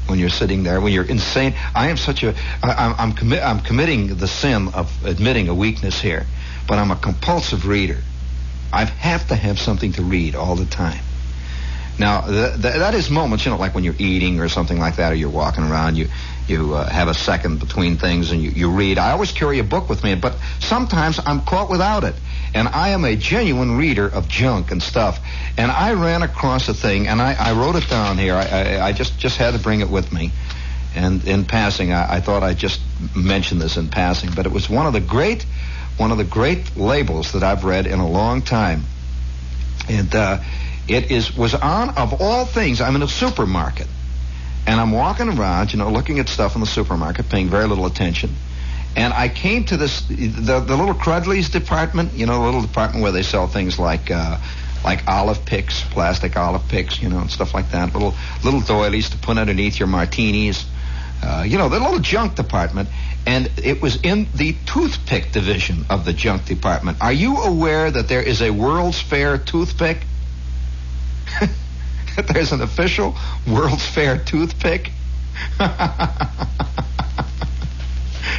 when 0.07 0.18
you're 0.18 0.29
sitting 0.29 0.62
there, 0.64 0.81
when 0.81 0.92
you're 0.92 1.05
insane. 1.05 1.55
I 1.75 1.88
am 1.88 1.97
such 1.97 2.23
a, 2.23 2.35
I, 2.62 2.95
I'm, 2.99 3.12
commi- 3.12 3.42
I'm 3.42 3.61
committing 3.61 4.16
the 4.16 4.27
sin 4.29 4.68
of 4.75 4.92
admitting 5.07 5.49
a 5.49 5.55
weakness 5.55 6.01
here, 6.01 6.27
but 6.66 6.79
I'm 6.79 6.90
a 6.90 6.97
compulsive 6.97 7.66
reader. 7.66 7.99
I 8.73 8.85
have 8.85 9.29
to 9.29 9.37
have 9.37 9.59
something 9.59 9.92
to 9.92 10.03
read 10.03 10.35
all 10.35 10.57
the 10.57 10.66
time. 10.66 11.03
Now, 11.99 12.23
th- 12.23 12.61
th- 12.61 12.75
that 12.75 12.95
is 12.95 13.11
moments, 13.11 13.45
you 13.45 13.53
know, 13.53 13.59
like 13.59 13.75
when 13.75 13.85
you're 13.85 13.95
eating 13.99 14.40
or 14.40 14.49
something 14.49 14.79
like 14.79 14.97
that, 14.97 15.12
or 15.12 15.14
you're 15.14 15.31
walking 15.31 15.64
around, 15.64 15.97
you 15.97 16.09
you 16.48 16.74
uh, 16.74 16.88
have 16.88 17.09
a 17.09 17.14
second 17.14 17.61
between 17.61 17.96
things 17.96 18.31
and 18.31 18.42
you, 18.42 18.50
you 18.50 18.70
read. 18.70 18.98
I 18.98 19.12
always 19.12 19.33
carry 19.33 19.59
a 19.59 19.64
book 19.64 19.88
with 19.88 20.02
me, 20.02 20.14
but 20.14 20.37
sometimes 20.61 21.20
I'm 21.24 21.42
caught 21.42 21.70
without 21.70 22.05
it. 22.05 22.14
And 22.55 22.68
I 22.68 22.90
am 22.90 23.05
a 23.05 23.16
genuine 23.16 23.78
reader 23.78 24.07
of 24.07 24.28
junk 24.28 24.70
and 24.70 24.83
stuff. 24.83 25.20
And 25.57 25.70
I 25.70 25.94
ran 25.94 26.22
across 26.22 26.68
a 26.68 26.74
thing, 26.74 27.09
and 27.09 27.20
I, 27.20 27.35
I 27.35 27.52
wrote 27.52 27.76
it 27.76 27.88
down 27.88 28.18
here. 28.18 28.35
I, 28.35 28.44
I, 28.44 28.87
I, 28.88 28.92
just, 28.92 29.18
just 29.18 29.38
had 29.38 29.55
to 29.55 29.61
bring 29.61 29.81
it 29.81 29.88
with 29.88 30.12
me. 30.12 30.33
And 30.94 31.24
in 31.26 31.44
passing, 31.46 31.92
I, 31.92 32.16
I 32.16 32.20
thought 32.20 32.42
I'd 32.42 32.59
just 32.59 32.81
mention 33.16 33.59
this 33.59 33.76
in 33.76 33.88
passing, 33.88 34.31
but 34.35 34.44
it 34.44 34.52
was 34.52 34.68
one 34.68 34.87
of 34.87 34.92
the 34.92 35.00
great, 35.00 35.46
one 35.96 36.11
of 36.11 36.18
the 36.18 36.24
great 36.24 36.76
labels 36.76 37.33
that 37.33 37.42
I've 37.42 37.64
read 37.64 37.87
in 37.87 37.98
a 37.98 38.09
long 38.09 38.42
time. 38.42 38.83
And 39.88 40.14
uh, 40.14 40.42
it 40.88 41.11
is 41.11 41.35
was 41.35 41.55
on 41.55 41.90
of 41.90 42.20
all 42.20 42.44
things. 42.44 42.81
I'm 42.81 42.96
in 42.96 43.02
a 43.02 43.09
supermarket, 43.09 43.87
and 44.66 44.81
I'm 44.81 44.92
walking 44.92 45.29
around, 45.29 45.72
you 45.72 45.79
know, 45.79 45.90
looking 45.90 46.18
at 46.18 46.29
stuff 46.29 46.55
in 46.55 46.61
the 46.61 46.66
supermarket, 46.66 47.29
paying 47.29 47.48
very 47.48 47.66
little 47.66 47.87
attention. 47.87 48.31
And 48.94 49.12
I 49.12 49.29
came 49.29 49.64
to 49.64 49.77
this 49.77 50.03
the 50.07 50.61
the 50.61 50.77
little 50.77 50.94
Crudley's 50.94 51.48
department, 51.48 52.12
you 52.12 52.27
know, 52.27 52.40
the 52.40 52.44
little 52.44 52.62
department 52.62 53.03
where 53.03 53.12
they 53.12 53.22
sell 53.22 53.46
things 53.46 53.79
like 53.79 54.11
uh, 54.11 54.38
like 54.85 55.07
olive 55.09 55.44
picks, 55.44 55.83
plastic 55.83 56.37
olive 56.37 56.68
picks, 56.68 57.01
you 57.01 57.09
know, 57.09 57.18
and 57.18 57.31
stuff 57.31 57.55
like 57.55 57.70
that. 57.70 57.94
Little 57.94 58.14
little 58.44 58.61
doilies 58.61 59.11
to 59.11 59.18
put 59.18 59.38
underneath 59.38 59.79
your 59.79 59.88
martinis. 59.88 60.66
Uh, 61.22 61.44
you 61.46 61.57
know, 61.57 61.68
the 61.68 61.79
little 61.79 62.01
junk 62.01 62.35
department, 62.35 62.88
and 63.27 63.51
it 63.62 63.81
was 63.81 63.96
in 64.03 64.27
the 64.35 64.57
toothpick 64.66 65.31
division 65.33 65.87
of 65.88 66.05
the 66.05 66.12
junk 66.12 66.44
department. 66.44 66.98
Are 67.01 67.12
you 67.12 67.38
aware 67.38 67.90
that 67.90 68.09
there 68.09 68.22
is 68.22 68.42
a 68.42 68.51
World's 68.51 69.01
Fair 69.01 69.38
toothpick? 69.38 69.98
There's 72.33 72.53
an 72.53 72.61
official 72.61 73.17
World's 73.47 73.87
Fair 73.87 74.19
toothpick. 74.19 74.91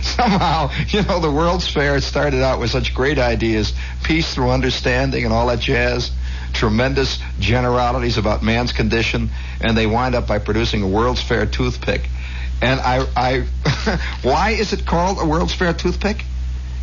Somehow, 0.02 0.69
you 0.88 1.02
know, 1.04 1.19
the 1.19 1.32
World's 1.32 1.67
Fair 1.69 1.99
started 2.02 2.41
out 2.41 2.60
with 2.60 2.71
such 2.71 2.93
great 2.93 3.17
ideas, 3.19 3.73
peace 4.04 4.34
through 4.34 4.49
understanding 4.52 5.26
and 5.26 5.34
all 5.34 5.47
that 5.47 5.60
jazz, 5.60 6.12
tremendous 6.54 7.19
generalities 7.39 8.17
about 8.17 8.43
man's 8.43 8.71
condition, 8.71 9.30
and 9.60 9.78
they 9.78 9.88
wind 9.88 10.15
up 10.15 10.28
by 10.28 10.39
producing 10.39 10.84
a 10.84 10.88
World's 10.88 11.21
Fair 11.21 11.45
toothpick. 11.45 12.10
And 12.62 12.80
I, 12.80 13.06
I 13.15 13.99
why 14.21 14.52
is 14.52 14.71
it 14.73 14.86
called 14.86 15.17
a 15.19 15.26
World's 15.26 15.54
Fair 15.54 15.73
toothpick? 15.73 16.23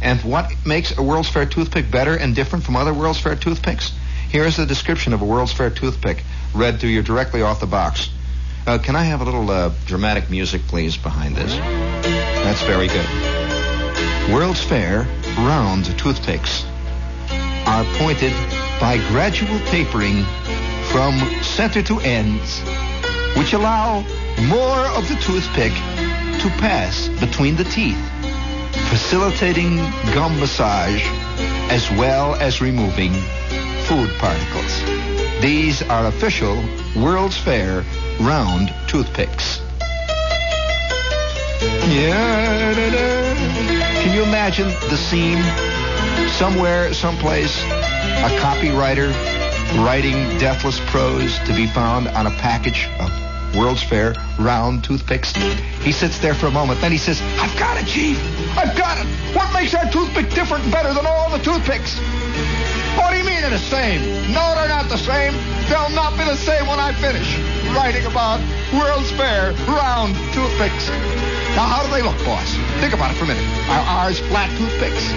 And 0.02 0.20
what 0.22 0.50
makes 0.66 0.96
a 0.96 1.02
World's 1.02 1.28
Fair 1.28 1.46
toothpick 1.46 1.90
better 1.90 2.16
and 2.16 2.34
different 2.34 2.64
from 2.64 2.76
other 2.76 2.92
World's 2.92 3.20
Fair 3.20 3.36
toothpicks? 3.36 3.92
Here 4.30 4.44
is 4.44 4.56
the 4.56 4.66
description 4.66 5.12
of 5.12 5.22
a 5.22 5.24
World's 5.24 5.52
Fair 5.52 5.70
toothpick, 5.70 6.22
read 6.54 6.80
to 6.80 6.88
you 6.88 7.02
directly 7.02 7.42
off 7.42 7.60
the 7.60 7.66
box. 7.66 8.10
Uh, 8.66 8.78
can 8.78 8.96
I 8.96 9.04
have 9.04 9.20
a 9.20 9.24
little 9.24 9.50
uh, 9.50 9.72
dramatic 9.86 10.30
music, 10.30 10.62
please, 10.62 10.96
behind 10.96 11.36
this? 11.36 11.52
That's 12.44 12.62
very 12.62 12.88
good. 12.88 13.06
World's 14.32 14.62
Fair 14.62 15.06
round 15.38 15.86
toothpicks 15.98 16.64
are 17.66 17.84
pointed 17.98 18.32
by 18.80 18.98
gradual 19.08 19.58
tapering 19.66 20.24
from 20.90 21.18
center 21.42 21.82
to 21.82 22.00
ends, 22.00 22.60
which 23.36 23.52
allow 23.52 24.00
more 24.48 24.86
of 24.96 25.08
the 25.08 25.16
toothpick 25.16 25.72
to 26.40 26.48
pass 26.58 27.08
between 27.20 27.56
the 27.56 27.64
teeth, 27.64 28.00
facilitating 28.88 29.76
gum 30.14 30.38
massage 30.40 31.04
as 31.70 31.90
well 31.92 32.34
as 32.36 32.60
removing 32.60 33.12
food 33.86 34.10
particles. 34.18 35.19
These 35.40 35.80
are 35.82 36.04
official 36.06 36.62
World's 36.94 37.38
Fair 37.38 37.82
round 38.20 38.74
toothpicks. 38.86 39.62
Yeah. 41.88 42.74
Can 44.02 44.14
you 44.14 44.22
imagine 44.22 44.68
the 44.90 44.98
scene? 44.98 45.42
Somewhere, 46.28 46.92
someplace, 46.92 47.62
a 47.62 48.28
copywriter 48.38 49.10
writing 49.82 50.14
deathless 50.38 50.78
prose 50.90 51.38
to 51.46 51.54
be 51.54 51.66
found 51.66 52.08
on 52.08 52.26
a 52.26 52.30
package 52.32 52.90
of 52.98 53.56
World's 53.56 53.82
Fair 53.82 54.14
round 54.38 54.84
toothpicks. 54.84 55.34
He 55.82 55.92
sits 55.92 56.18
there 56.18 56.34
for 56.34 56.48
a 56.48 56.50
moment, 56.50 56.82
then 56.82 56.92
he 56.92 56.98
says, 56.98 57.22
I've 57.38 57.58
got 57.58 57.80
it, 57.82 57.86
Chief! 57.86 58.18
I've 58.58 58.76
got 58.76 58.98
it! 58.98 59.06
What 59.34 59.50
makes 59.54 59.74
our 59.74 59.90
toothpick 59.90 60.28
different 60.34 60.64
and 60.64 60.72
better 60.72 60.92
than 60.92 61.06
all 61.06 61.30
the 61.30 61.38
toothpicks? 61.38 61.98
What 62.96 63.12
do 63.12 63.18
you 63.18 63.24
mean 63.24 63.40
they're 63.42 63.50
the 63.50 63.58
same? 63.58 64.32
No, 64.32 64.54
they're 64.54 64.68
not 64.68 64.88
the 64.88 64.98
same. 64.98 65.34
They'll 65.68 65.90
not 65.90 66.16
be 66.18 66.24
the 66.24 66.36
same 66.36 66.66
when 66.66 66.80
I 66.80 66.92
finish 66.94 67.38
writing 67.74 68.04
about 68.06 68.40
World's 68.72 69.10
Fair 69.12 69.52
round 69.66 70.14
toothpicks. 70.32 70.88
Now, 71.54 71.66
how 71.66 71.82
do 71.82 71.90
they 71.90 72.02
look, 72.02 72.16
boss? 72.24 72.54
Think 72.80 72.94
about 72.94 73.10
it 73.10 73.18
for 73.18 73.24
a 73.24 73.28
minute. 73.28 73.44
Are 73.68 74.06
ours 74.06 74.18
flat 74.30 74.50
toothpicks? 74.56 75.12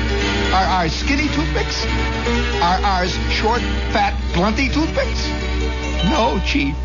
Are 0.54 0.66
ours 0.66 0.94
skinny 0.94 1.28
toothpicks? 1.30 1.86
Are 2.62 2.82
ours 2.82 3.14
short, 3.30 3.62
fat, 3.94 4.14
blunty 4.34 4.70
toothpicks? 4.70 5.28
No, 6.10 6.40
Chief. 6.46 6.76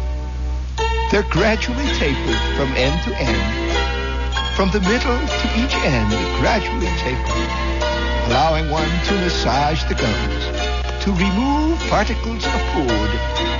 They're 1.11 1.29
gradually 1.31 1.87
tapered 1.97 2.39
from 2.57 2.73
end 2.77 3.03
to 3.05 3.17
end. 3.17 4.55
From 4.55 4.71
the 4.71 4.81
middle 4.81 5.19
to 5.19 5.47
each 5.57 5.75
end, 5.85 6.11
gradually 6.41 6.93
tapered, 6.99 7.49
allowing 8.29 8.71
one 8.71 8.89
to 9.07 9.15
massage 9.15 9.85
the 9.85 9.95
gums, 9.95 10.78
to 11.03 11.11
remove 11.13 11.79
particles 11.89 12.45
of 12.45 12.61
food 12.73 13.11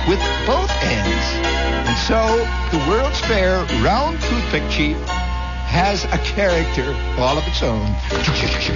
with 0.07 0.19
both 0.45 0.71
ends. 0.83 1.25
And 1.87 1.97
so, 1.97 2.19
the 2.71 2.83
World's 2.89 3.19
Fair 3.21 3.63
Round 3.83 4.19
Toothpick 4.21 4.69
Chief 4.69 4.97
has 5.69 6.05
a 6.05 6.17
character 6.19 6.95
all 7.19 7.37
of 7.37 7.47
its 7.47 7.61
own. 7.61 7.85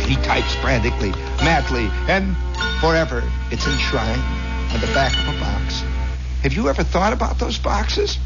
He 0.08 0.16
types 0.18 0.56
frantically, 0.56 1.12
madly, 1.44 1.90
and 2.08 2.36
forever 2.80 3.24
it's 3.52 3.66
enshrined 3.66 4.22
on 4.74 4.82
the 4.82 4.88
back 4.88 5.14
of 5.14 5.36
a 5.36 5.40
box. 5.40 5.82
Have 6.44 6.54
you 6.54 6.70
ever 6.70 6.84
thought 6.84 7.14
about 7.14 7.40
those 7.40 7.58
boxes? 7.58 8.18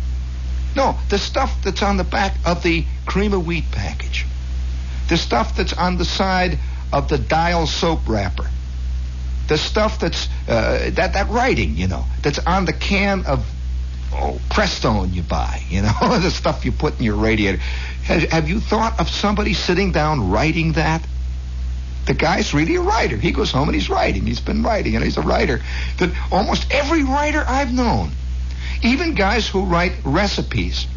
No, 0.75 0.97
the 1.09 1.17
stuff 1.17 1.55
that's 1.63 1.81
on 1.81 1.97
the 1.97 2.03
back 2.03 2.35
of 2.45 2.63
the 2.63 2.85
cream 3.05 3.33
of 3.33 3.45
wheat 3.45 3.65
package. 3.71 4.25
The 5.09 5.17
stuff 5.17 5.55
that's 5.55 5.73
on 5.73 5.97
the 5.97 6.05
side 6.05 6.59
of 6.91 7.09
the 7.09 7.17
dial 7.17 7.67
soap 7.67 8.01
wrapper. 8.07 8.49
The 9.47 9.57
stuff 9.57 9.99
that's 9.99 10.27
uh, 10.47 10.89
that 10.91 11.13
that 11.13 11.29
writing, 11.29 11.75
you 11.75 11.87
know, 11.87 12.05
that's 12.21 12.39
on 12.39 12.65
the 12.65 12.73
can 12.73 13.25
of 13.25 13.45
oh, 14.13 14.39
Prestone 14.49 15.13
you 15.13 15.23
buy, 15.23 15.61
you 15.69 15.81
know, 15.81 15.93
the 16.19 16.31
stuff 16.31 16.65
you 16.65 16.71
put 16.71 16.97
in 16.97 17.03
your 17.03 17.15
radiator. 17.15 17.57
Have, 18.03 18.23
have 18.23 18.49
you 18.49 18.59
thought 18.59 18.99
of 18.99 19.09
somebody 19.09 19.53
sitting 19.53 19.91
down 19.91 20.29
writing 20.31 20.73
that? 20.73 21.05
The 22.05 22.13
guy's 22.13 22.53
really 22.53 22.75
a 22.75 22.81
writer. 22.81 23.17
He 23.17 23.31
goes 23.31 23.51
home 23.51 23.67
and 23.67 23.75
he's 23.75 23.89
writing. 23.89 24.25
He's 24.25 24.39
been 24.39 24.63
writing, 24.63 24.95
and 24.95 25.03
he's 25.03 25.17
a 25.17 25.21
writer. 25.21 25.61
That 25.97 26.11
almost 26.31 26.71
every 26.71 27.03
writer 27.03 27.43
I've 27.45 27.73
known, 27.73 28.11
even 28.81 29.13
guys 29.13 29.47
who 29.47 29.65
write 29.65 29.93
recipes 30.05 30.87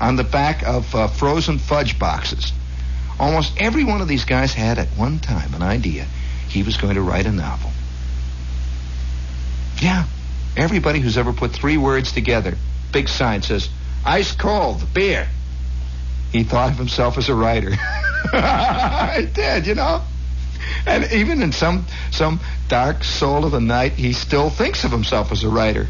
on 0.00 0.16
the 0.16 0.24
back 0.24 0.62
of 0.66 0.94
uh, 0.94 1.08
frozen 1.08 1.58
fudge 1.58 1.98
boxes, 1.98 2.52
almost 3.20 3.52
every 3.58 3.84
one 3.84 4.00
of 4.00 4.08
these 4.08 4.24
guys 4.24 4.54
had 4.54 4.78
at 4.78 4.88
one 4.96 5.18
time 5.18 5.52
an 5.54 5.62
idea 5.62 6.06
he 6.54 6.62
was 6.62 6.76
going 6.76 6.94
to 6.94 7.02
write 7.02 7.26
a 7.26 7.32
novel. 7.32 7.70
Yeah, 9.82 10.06
everybody 10.56 11.00
who's 11.00 11.18
ever 11.18 11.32
put 11.32 11.50
three 11.50 11.76
words 11.76 12.12
together, 12.12 12.56
big 12.92 13.08
sign 13.08 13.42
says, 13.42 13.68
ice 14.04 14.32
cold, 14.32 14.82
beer. 14.94 15.28
He 16.30 16.44
thought 16.44 16.70
of 16.70 16.78
himself 16.78 17.18
as 17.18 17.28
a 17.28 17.34
writer. 17.34 17.70
he 19.16 19.26
did, 19.26 19.66
you 19.66 19.74
know? 19.74 20.02
And 20.86 21.12
even 21.12 21.42
in 21.42 21.52
some 21.52 21.86
some 22.10 22.40
dark 22.68 23.04
soul 23.04 23.44
of 23.44 23.52
the 23.52 23.60
night, 23.60 23.92
he 23.92 24.12
still 24.12 24.48
thinks 24.48 24.84
of 24.84 24.90
himself 24.90 25.32
as 25.32 25.44
a 25.44 25.48
writer. 25.48 25.88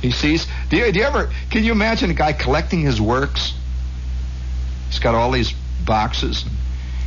He 0.00 0.10
sees. 0.10 0.46
Do 0.70 0.76
you, 0.76 0.90
do 0.92 1.00
you 1.00 1.04
ever? 1.04 1.30
Can 1.50 1.64
you 1.64 1.72
imagine 1.72 2.10
a 2.10 2.14
guy 2.14 2.32
collecting 2.32 2.80
his 2.80 3.00
works? 3.00 3.54
He's 4.88 5.00
got 5.00 5.14
all 5.14 5.30
these 5.32 5.52
boxes. 5.84 6.44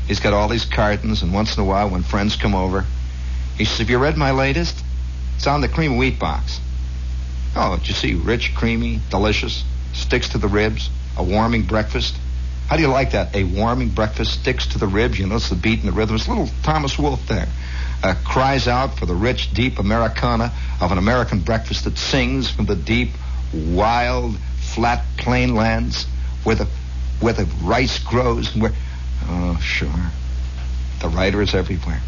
He's 0.10 0.20
got 0.20 0.34
all 0.34 0.48
these 0.48 0.66
cartons, 0.66 1.22
and 1.22 1.32
once 1.32 1.56
in 1.56 1.62
a 1.62 1.66
while, 1.66 1.88
when 1.88 2.02
friends 2.02 2.36
come 2.36 2.56
over, 2.56 2.84
he 3.60 3.66
says, 3.66 3.78
"Have 3.78 3.92
you 3.92 4.00
read 4.00 4.18
my 4.18 4.32
latest? 4.32 4.76
It's 5.38 5.46
on 5.46 5.62
the 5.62 5.68
cream 5.68 5.98
wheat 5.98 6.18
box." 6.18 6.60
Oh, 7.56 7.78
did 7.78 7.88
you 7.90 7.94
see? 7.94 8.16
Rich, 8.16 8.56
creamy, 8.56 9.02
delicious, 9.12 9.64
sticks 9.94 10.30
to 10.30 10.40
the 10.40 10.48
ribs, 10.48 10.90
a 11.16 11.22
warming 11.24 11.62
breakfast. 11.62 12.16
How 12.68 12.76
do 12.76 12.82
you 12.82 12.88
like 12.88 13.12
that? 13.12 13.36
A 13.36 13.44
warming 13.44 13.90
breakfast 13.90 14.32
sticks 14.32 14.66
to 14.68 14.80
the 14.80 14.88
ribs. 14.88 15.20
You 15.20 15.28
notice 15.28 15.50
the 15.50 15.56
beat 15.56 15.78
and 15.78 15.88
the 15.88 15.92
rhythm. 15.92 16.16
It's 16.16 16.26
a 16.26 16.32
little 16.32 16.50
Thomas 16.64 16.98
Wolfe 16.98 17.28
there. 17.28 17.48
Uh, 18.02 18.16
cries 18.26 18.68
out 18.68 18.98
for 18.98 19.06
the 19.06 19.14
rich, 19.14 19.54
deep 19.54 19.78
Americana 19.78 20.52
of 20.82 20.92
an 20.92 20.98
American 20.98 21.42
breakfast 21.42 21.84
that 21.84 22.00
sings 22.00 22.50
from 22.50 22.66
the 22.66 22.76
deep, 22.76 23.12
wild, 23.54 24.36
flat 24.60 25.04
plain 25.18 25.54
lands 25.54 26.08
where 26.44 26.56
the 26.56 26.68
where 27.20 27.34
the 27.34 27.46
rice 27.62 28.00
grows 28.00 28.54
and 28.54 28.64
where 28.64 28.74
oh 29.28 29.60
sure. 29.62 30.12
The 31.02 31.10
writer 31.10 31.42
is 31.42 31.54
everywhere. 31.56 32.02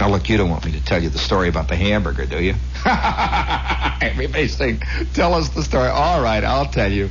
Now 0.00 0.10
look, 0.10 0.28
you 0.28 0.36
don't 0.36 0.50
want 0.50 0.64
me 0.64 0.72
to 0.72 0.84
tell 0.84 1.02
you 1.02 1.08
the 1.08 1.18
story 1.18 1.48
about 1.48 1.68
the 1.68 1.76
hamburger, 1.76 2.26
do 2.26 2.42
you? 2.42 2.54
Everybody's 2.84 4.56
saying, 4.56 4.82
tell 5.12 5.34
us 5.34 5.48
the 5.50 5.62
story. 5.62 5.88
All 5.88 6.22
right, 6.22 6.44
I'll 6.44 6.66
tell 6.66 6.92
you. 6.92 7.10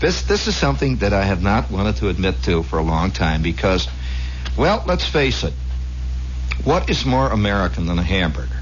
This 0.00 0.22
this 0.22 0.48
is 0.48 0.56
something 0.56 0.96
that 0.96 1.12
I 1.12 1.24
have 1.24 1.42
not 1.42 1.70
wanted 1.70 1.96
to 1.96 2.08
admit 2.08 2.42
to 2.42 2.64
for 2.64 2.78
a 2.78 2.82
long 2.82 3.12
time 3.12 3.40
because, 3.42 3.88
well, 4.58 4.82
let's 4.86 5.06
face 5.06 5.44
it. 5.44 5.54
What 6.64 6.90
is 6.90 7.06
more 7.06 7.28
American 7.28 7.86
than 7.86 7.98
a 7.98 8.02
hamburger? 8.02 8.60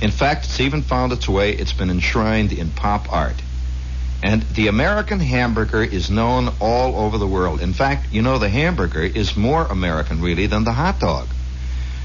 In 0.00 0.10
fact, 0.10 0.44
it's 0.44 0.60
even 0.60 0.82
found 0.82 1.12
its 1.12 1.28
way. 1.28 1.52
It's 1.52 1.72
been 1.72 1.90
enshrined 1.90 2.52
in 2.52 2.70
pop 2.70 3.12
art. 3.12 3.40
And 4.22 4.42
the 4.42 4.66
American 4.66 5.20
hamburger 5.20 5.82
is 5.82 6.10
known 6.10 6.50
all 6.60 6.96
over 6.96 7.18
the 7.18 7.26
world. 7.26 7.60
In 7.60 7.72
fact, 7.72 8.12
you 8.12 8.20
know, 8.20 8.38
the 8.38 8.48
hamburger 8.48 9.02
is 9.02 9.36
more 9.36 9.64
American, 9.64 10.20
really, 10.20 10.46
than 10.46 10.64
the 10.64 10.72
hot 10.72 10.98
dog. 10.98 11.28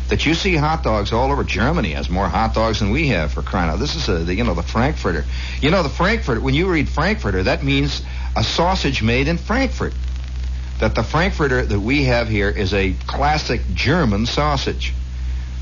That 0.10 0.26
you 0.26 0.36
see 0.36 0.56
hot 0.56 0.84
dogs 0.84 1.12
all 1.12 1.32
over 1.32 1.44
Germany 1.44 1.94
has 1.94 2.10
more 2.10 2.28
hot 2.28 2.54
dogs 2.54 2.80
than 2.80 2.92
we 2.92 3.08
have 3.08 3.32
for 3.32 3.42
crying 3.42 3.72
out. 3.72 3.80
This 3.80 3.96
is 3.96 4.10
a, 4.10 4.20
the, 4.20 4.36
you 4.36 4.44
know, 4.44 4.54
the 4.54 4.62
Frankfurter. 4.62 5.26
You 5.60 5.72
know, 5.72 5.82
the 5.82 5.90
Frankfurter, 5.90 6.40
when 6.40 6.54
you 6.54 6.70
read 6.70 6.88
Frankfurter, 6.88 7.44
that 7.44 7.64
means 7.64 8.04
a 8.36 8.44
sausage 8.44 9.02
made 9.02 9.28
in 9.28 9.38
Frankfurt. 9.38 9.94
That 10.82 10.94
the 10.94 11.04
Frankfurter 11.04 11.66
that 11.66 11.80
we 11.80 12.04
have 12.04 12.28
here 12.28 12.50
is 12.50 12.74
a 12.74 12.94
classic 13.08 13.62
German 13.74 14.26
sausage. 14.28 14.94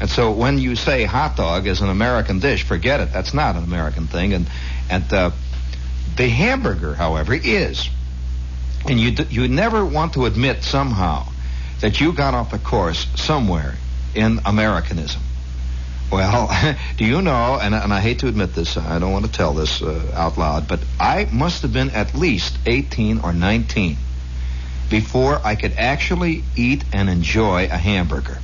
And 0.02 0.10
so 0.10 0.32
when 0.32 0.58
you 0.58 0.76
say 0.76 1.04
hot 1.04 1.38
dog 1.38 1.68
is 1.68 1.80
an 1.82 1.90
American 1.90 2.40
dish, 2.40 2.64
forget 2.64 3.00
it. 3.00 3.14
That's 3.14 3.36
not 3.36 3.56
an 3.56 3.64
American 3.64 4.08
thing. 4.08 4.34
And 4.34 4.48
and 4.90 5.14
uh, 5.14 5.32
the 6.16 6.28
hamburger, 6.28 6.94
however, 6.94 7.34
is. 7.34 7.90
And 8.88 9.00
you 9.00 9.12
d- 9.12 9.28
you 9.30 9.48
never 9.48 9.86
want 9.86 10.14
to 10.14 10.26
admit 10.26 10.64
somehow 10.64 11.28
that 11.82 12.00
you 12.00 12.14
got 12.14 12.34
off 12.34 12.52
the 12.52 12.60
course 12.60 13.08
somewhere 13.16 13.76
in 14.16 14.40
Americanism. 14.46 15.22
Well, 16.12 16.50
do 16.98 17.06
you 17.06 17.22
know, 17.22 17.58
and, 17.62 17.74
and, 17.74 17.94
I 17.94 18.02
hate 18.02 18.20
to 18.20 18.28
admit 18.28 18.54
this, 18.54 18.76
I 18.78 19.00
don't 19.00 19.14
want 19.14 19.26
to 19.26 19.32
tell 19.32 19.54
this 19.54 19.82
uh, 19.82 20.12
out 20.14 20.38
loud, 20.38 20.68
but 20.68 20.82
I 21.00 21.28
must 21.32 21.62
have 21.62 21.72
been 21.72 21.90
at 21.92 22.14
least 22.14 22.58
18 22.66 23.22
or 23.22 23.32
19 23.34 23.98
before 24.90 25.40
I 25.44 25.56
could 25.56 25.74
actually 25.78 26.44
eat 26.56 26.84
and 26.92 27.10
enjoy 27.10 27.66
a 27.66 27.78
hamburger. 27.78 28.40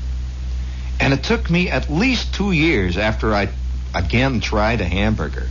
And 0.99 1.13
it 1.13 1.23
took 1.23 1.49
me 1.49 1.69
at 1.69 1.89
least 1.89 2.34
two 2.34 2.51
years 2.51 2.97
after 2.97 3.36
I 3.36 3.49
again 3.93 4.39
tried 4.39 4.82
a 4.82 4.86
hamburger. 4.86 5.47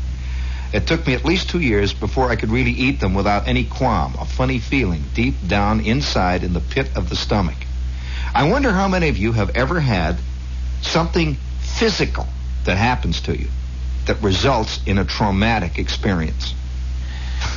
It 0.73 0.87
took 0.87 1.07
me 1.07 1.15
at 1.15 1.25
least 1.25 1.49
two 1.49 1.61
years 1.61 1.95
before 1.95 2.31
I 2.31 2.37
could 2.37 2.51
really 2.51 2.73
eat 2.73 3.01
them 3.01 3.15
without 3.15 3.47
any 3.47 3.65
qualm, 3.65 4.15
a 4.19 4.25
funny 4.25 4.59
feeling 4.59 5.03
deep 5.15 5.35
down 5.47 5.81
inside 5.81 6.43
in 6.43 6.53
the 6.53 6.61
pit 6.61 6.91
of 6.97 7.09
the 7.09 7.17
stomach. 7.17 7.57
I 8.35 8.49
wonder 8.49 8.73
how 8.73 8.89
many 8.89 9.09
of 9.09 9.17
you 9.17 9.33
have 9.33 9.51
ever 9.57 9.81
had 9.81 10.19
something 10.83 11.37
physical 11.61 12.27
that 12.65 12.77
happens 12.77 13.21
to 13.23 13.39
you 13.39 13.49
that 14.07 14.23
results 14.23 14.81
in 14.87 14.99
a 14.99 15.05
traumatic 15.05 15.79
experience. 15.79 16.55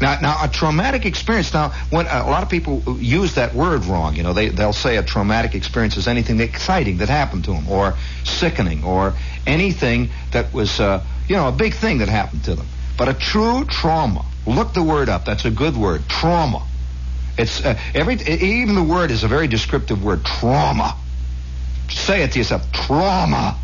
now, 0.00 0.18
now 0.20 0.36
a 0.42 0.48
traumatic 0.48 1.06
experience. 1.06 1.52
Now, 1.52 1.70
when 1.90 2.06
a 2.06 2.24
lot 2.28 2.42
of 2.42 2.48
people 2.48 2.82
use 2.98 3.34
that 3.34 3.54
word 3.54 3.84
wrong, 3.84 4.16
you 4.16 4.22
know, 4.22 4.32
they 4.32 4.48
they'll 4.48 4.72
say 4.72 4.96
a 4.96 5.02
traumatic 5.02 5.54
experience 5.54 5.96
is 5.96 6.08
anything 6.08 6.40
exciting 6.40 6.98
that 6.98 7.08
happened 7.08 7.44
to 7.44 7.52
them, 7.52 7.68
or 7.68 7.94
sickening, 8.24 8.84
or 8.84 9.14
anything 9.46 10.10
that 10.32 10.52
was, 10.52 10.80
uh, 10.80 11.04
you 11.28 11.36
know, 11.36 11.48
a 11.48 11.52
big 11.52 11.74
thing 11.74 11.98
that 11.98 12.08
happened 12.08 12.44
to 12.44 12.54
them. 12.54 12.66
But 12.96 13.08
a 13.08 13.14
true 13.14 13.64
trauma. 13.64 14.24
Look 14.46 14.74
the 14.74 14.82
word 14.82 15.08
up. 15.08 15.24
That's 15.24 15.44
a 15.44 15.50
good 15.50 15.76
word. 15.76 16.02
Trauma. 16.08 16.66
It's 17.36 17.64
uh, 17.64 17.78
every 17.94 18.14
even 18.14 18.74
the 18.74 18.82
word 18.82 19.10
is 19.10 19.24
a 19.24 19.28
very 19.28 19.48
descriptive 19.48 20.04
word. 20.04 20.24
Trauma. 20.24 20.96
Say 21.88 22.22
it 22.22 22.32
to 22.32 22.38
yourself. 22.38 22.70
Trauma. 22.72 23.58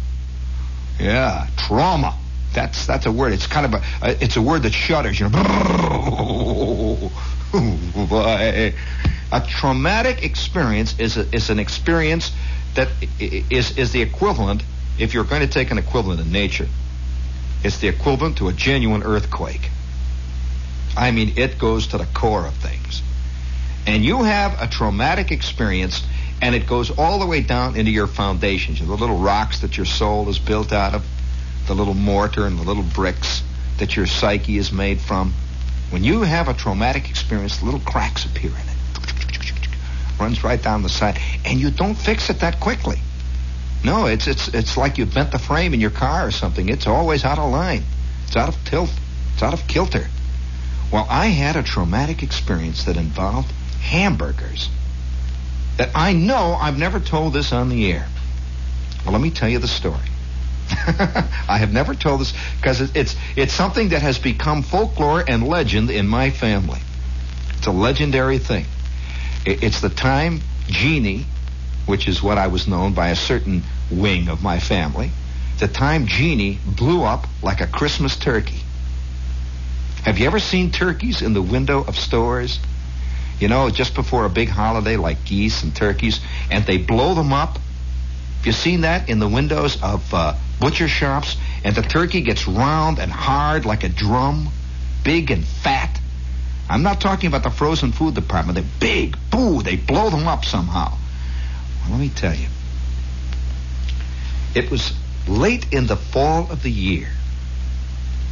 Yeah, 0.98 1.46
trauma. 1.56 2.16
That's 2.52 2.86
that's 2.86 3.06
a 3.06 3.12
word. 3.12 3.32
It's 3.32 3.46
kind 3.46 3.66
of 3.66 3.74
a 3.74 4.24
it's 4.24 4.36
a 4.36 4.42
word 4.42 4.64
that 4.64 4.72
shudders. 4.72 5.20
You 5.20 5.28
know. 5.28 7.10
a 9.32 9.40
traumatic 9.46 10.24
experience 10.24 10.98
is 10.98 11.16
a, 11.16 11.34
is 11.34 11.50
an 11.50 11.58
experience 11.58 12.32
that 12.74 12.88
is 13.20 13.78
is 13.78 13.92
the 13.92 14.02
equivalent. 14.02 14.62
If 14.98 15.14
you're 15.14 15.24
going 15.24 15.42
to 15.42 15.48
take 15.48 15.70
an 15.70 15.78
equivalent 15.78 16.20
in 16.20 16.32
nature, 16.32 16.66
it's 17.62 17.78
the 17.78 17.88
equivalent 17.88 18.38
to 18.38 18.48
a 18.48 18.52
genuine 18.52 19.02
earthquake. 19.02 19.70
I 20.96 21.10
mean, 21.10 21.34
it 21.36 21.58
goes 21.58 21.88
to 21.88 21.98
the 21.98 22.06
core 22.06 22.46
of 22.46 22.54
things. 22.54 23.02
And 23.86 24.04
you 24.04 24.22
have 24.22 24.60
a 24.60 24.66
traumatic 24.66 25.30
experience, 25.30 26.02
and 26.42 26.54
it 26.54 26.66
goes 26.66 26.90
all 26.90 27.18
the 27.18 27.26
way 27.26 27.40
down 27.40 27.76
into 27.76 27.90
your 27.90 28.06
foundations, 28.06 28.78
the 28.78 28.94
little 28.94 29.18
rocks 29.18 29.60
that 29.60 29.76
your 29.76 29.86
soul 29.86 30.28
is 30.28 30.38
built 30.38 30.72
out 30.72 30.94
of, 30.94 31.04
the 31.66 31.74
little 31.74 31.94
mortar 31.94 32.46
and 32.46 32.58
the 32.58 32.62
little 32.62 32.82
bricks 32.82 33.42
that 33.78 33.96
your 33.96 34.06
psyche 34.06 34.58
is 34.58 34.72
made 34.72 35.00
from. 35.00 35.32
When 35.90 36.04
you 36.04 36.22
have 36.22 36.48
a 36.48 36.54
traumatic 36.54 37.08
experience, 37.10 37.62
little 37.62 37.80
cracks 37.80 38.24
appear 38.24 38.50
in 38.50 38.56
it. 38.56 40.20
Runs 40.20 40.44
right 40.44 40.62
down 40.62 40.82
the 40.82 40.88
side, 40.88 41.18
and 41.44 41.58
you 41.58 41.70
don't 41.70 41.94
fix 41.94 42.30
it 42.30 42.40
that 42.40 42.60
quickly. 42.60 43.00
No, 43.82 44.06
it's 44.06 44.26
it's 44.26 44.48
it's 44.48 44.76
like 44.76 44.98
you 44.98 45.06
bent 45.06 45.32
the 45.32 45.38
frame 45.38 45.72
in 45.74 45.80
your 45.80 45.90
car 45.90 46.26
or 46.26 46.30
something. 46.30 46.68
It's 46.68 46.86
always 46.86 47.24
out 47.24 47.38
of 47.38 47.50
line. 47.50 47.84
It's 48.26 48.36
out 48.36 48.48
of 48.48 48.62
tilt. 48.64 48.92
It's 49.34 49.42
out 49.42 49.54
of 49.54 49.66
kilter. 49.66 50.06
Well, 50.92 51.06
I 51.08 51.26
had 51.26 51.56
a 51.56 51.62
traumatic 51.62 52.22
experience 52.22 52.84
that 52.84 52.96
involved 52.96 53.50
hamburgers. 53.80 54.68
That 55.78 55.90
I 55.94 56.12
know 56.12 56.56
I've 56.60 56.78
never 56.78 57.00
told 57.00 57.32
this 57.32 57.52
on 57.52 57.68
the 57.68 57.90
air. 57.90 58.06
Well, 59.04 59.12
let 59.12 59.22
me 59.22 59.30
tell 59.30 59.48
you 59.48 59.58
the 59.58 59.68
story. 59.68 59.96
I 60.70 61.58
have 61.58 61.72
never 61.72 61.94
told 61.94 62.20
this 62.20 62.34
because 62.60 62.94
it's 62.94 63.16
it's 63.34 63.54
something 63.54 63.88
that 63.90 64.02
has 64.02 64.18
become 64.18 64.62
folklore 64.62 65.24
and 65.26 65.46
legend 65.46 65.90
in 65.90 66.06
my 66.06 66.30
family. 66.30 66.80
It's 67.56 67.66
a 67.66 67.72
legendary 67.72 68.38
thing. 68.38 68.66
I- 69.46 69.58
It's 69.62 69.80
the 69.80 69.88
time 69.88 70.40
Jeannie, 70.66 71.24
which 71.86 72.08
is 72.08 72.22
what 72.22 72.38
I 72.38 72.46
was 72.46 72.68
known 72.68 72.94
by 72.94 73.08
a 73.08 73.16
certain 73.16 73.62
wing 73.90 74.28
of 74.28 74.42
my 74.42 74.58
family, 74.60 75.10
the 75.58 75.68
time 75.68 76.06
Jeannie 76.06 76.58
blew 76.64 77.02
up 77.02 77.26
like 77.42 77.60
a 77.60 77.66
Christmas 77.66 78.16
turkey. 78.16 78.60
Have 80.04 80.18
you 80.18 80.26
ever 80.26 80.38
seen 80.38 80.70
turkeys 80.70 81.20
in 81.20 81.34
the 81.34 81.42
window 81.42 81.84
of 81.84 81.98
stores? 81.98 82.58
You 83.38 83.48
know, 83.48 83.68
just 83.70 83.94
before 83.94 84.24
a 84.24 84.30
big 84.30 84.48
holiday 84.48 84.96
like 84.96 85.24
geese 85.24 85.62
and 85.62 85.74
turkeys, 85.74 86.20
and 86.50 86.64
they 86.64 86.78
blow 86.78 87.14
them 87.14 87.32
up. 87.32 87.58
Have 88.38 88.46
you 88.46 88.52
seen 88.52 88.82
that 88.82 89.10
in 89.10 89.18
the 89.18 89.28
windows 89.28 89.82
of 89.82 90.14
uh, 90.14 90.34
butcher 90.58 90.88
shops? 90.88 91.36
And 91.62 91.76
the 91.76 91.82
turkey 91.82 92.22
gets 92.22 92.48
round 92.48 92.98
and 92.98 93.12
hard 93.12 93.66
like 93.66 93.84
a 93.84 93.90
drum, 93.90 94.48
big 95.04 95.30
and 95.30 95.44
fat. 95.44 96.00
I'm 96.70 96.82
not 96.82 97.00
talking 97.00 97.26
about 97.26 97.42
the 97.42 97.50
frozen 97.50 97.92
food 97.92 98.14
department. 98.14 98.54
They're 98.54 98.64
big. 98.78 99.16
Boo, 99.30 99.62
they 99.62 99.76
blow 99.76 100.08
them 100.08 100.26
up 100.26 100.44
somehow. 100.44 100.96
Let 101.90 101.98
me 102.00 102.08
tell 102.08 102.34
you. 102.34 102.46
It 104.54 104.70
was 104.70 104.92
late 105.28 105.72
in 105.72 105.86
the 105.86 105.96
fall 105.96 106.50
of 106.50 106.62
the 106.62 106.70
year. 106.70 107.08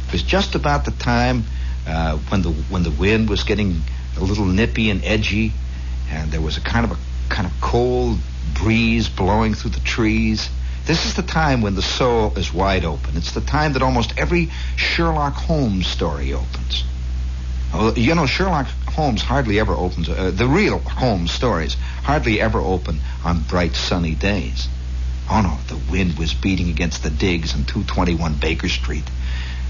It 0.07 0.13
was 0.13 0.23
just 0.23 0.55
about 0.55 0.85
the 0.85 0.91
time 0.91 1.43
uh, 1.87 2.17
when 2.29 2.41
the 2.41 2.51
when 2.51 2.83
the 2.83 2.91
wind 2.91 3.29
was 3.29 3.43
getting 3.43 3.81
a 4.17 4.23
little 4.23 4.45
nippy 4.45 4.89
and 4.89 5.03
edgy, 5.03 5.53
and 6.09 6.31
there 6.31 6.41
was 6.41 6.57
a 6.57 6.61
kind 6.61 6.85
of 6.85 6.91
a 6.91 6.97
kind 7.33 7.45
of 7.45 7.53
cold 7.61 8.17
breeze 8.53 9.07
blowing 9.09 9.53
through 9.53 9.71
the 9.71 9.79
trees. 9.79 10.49
This 10.85 11.05
is 11.05 11.13
the 11.13 11.21
time 11.21 11.61
when 11.61 11.75
the 11.75 11.81
soul 11.81 12.33
is 12.35 12.53
wide 12.53 12.83
open. 12.83 13.15
It's 13.15 13.33
the 13.33 13.41
time 13.41 13.73
that 13.73 13.83
almost 13.83 14.13
every 14.17 14.49
Sherlock 14.75 15.35
Holmes 15.35 15.85
story 15.85 16.33
opens. 16.33 16.83
Oh, 17.71 17.93
you 17.95 18.15
know, 18.15 18.25
Sherlock 18.25 18.67
Holmes 18.99 19.21
hardly 19.21 19.61
ever 19.61 19.71
opens, 19.71 20.09
uh, 20.09 20.29
the 20.35 20.45
real 20.45 20.79
Holmes 20.79 21.31
stories 21.31 21.75
hardly 22.03 22.41
ever 22.41 22.59
open 22.59 22.99
on 23.23 23.43
bright 23.43 23.73
sunny 23.73 24.13
days. 24.13 24.67
Oh 25.31 25.39
no, 25.39 25.57
the 25.73 25.81
wind 25.89 26.19
was 26.19 26.33
beating 26.33 26.69
against 26.69 27.01
the 27.01 27.09
digs 27.09 27.53
on 27.53 27.63
221 27.63 28.33
Baker 28.33 28.67
Street. 28.67 29.05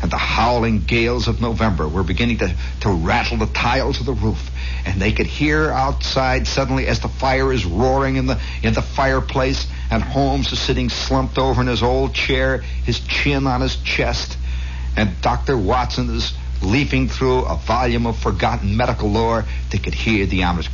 And 0.02 0.10
the 0.10 0.18
howling 0.18 0.86
gales 0.86 1.28
of 1.28 1.42
November 1.42 1.88
were 1.88 2.02
beginning 2.02 2.39
to, 2.39 2.56
to 2.80 2.89
rattle 2.89 3.38
the 3.38 3.46
tiles 3.46 4.00
of 4.00 4.08
the 4.08 4.13
roof. 4.13 4.50
And 4.84 5.00
they 5.00 5.12
could 5.12 5.28
hear 5.28 5.70
outside 5.70 6.48
suddenly 6.48 6.88
as 6.88 7.00
the 7.02 7.08
fire 7.08 7.54
is 7.54 7.68
roaring 7.68 8.15
in 8.15 8.26
the, 8.26 8.39
in 8.63 8.74
the 8.74 8.82
fireplace 8.82 9.68
and 9.92 10.02
Holmes 10.02 10.52
is 10.52 10.58
sitting 10.60 10.89
slumped 10.89 11.38
over 11.38 11.62
in 11.62 11.68
his 11.68 11.84
old 11.84 12.15
chair, 12.15 12.63
his 12.84 13.00
chin 13.00 13.46
on 13.46 13.62
his 13.62 13.76
chest. 13.76 14.36
And 14.98 15.22
Dr. 15.22 15.56
Watson 15.56 16.10
is 16.15 16.34
leafing 16.62 17.08
through 17.08 17.45
a 17.45 17.56
volume 17.56 18.06
of 18.06 18.17
forgotten 18.17 18.76
medical 18.76 19.10
lore. 19.10 19.45
They 19.72 19.78
could 19.78 19.93
hear 19.93 20.26
the 20.26 20.43
ominous 20.43 20.69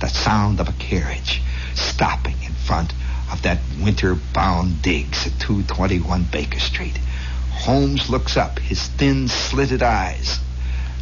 the 0.00 0.08
sound 0.08 0.60
of 0.60 0.68
a 0.68 0.72
carriage 0.72 1.40
stopping 1.74 2.36
in 2.44 2.52
front 2.52 2.92
of 3.32 3.42
that 3.42 3.58
winter-bound 3.82 4.82
digs 4.82 5.26
at 5.26 5.40
221 5.40 6.24
Baker 6.30 6.60
Street. 6.60 6.98
Holmes 7.50 8.10
looks 8.10 8.36
up, 8.36 8.58
his 8.58 8.86
thin, 8.86 9.28
slitted 9.28 9.82
eyes 9.82 10.40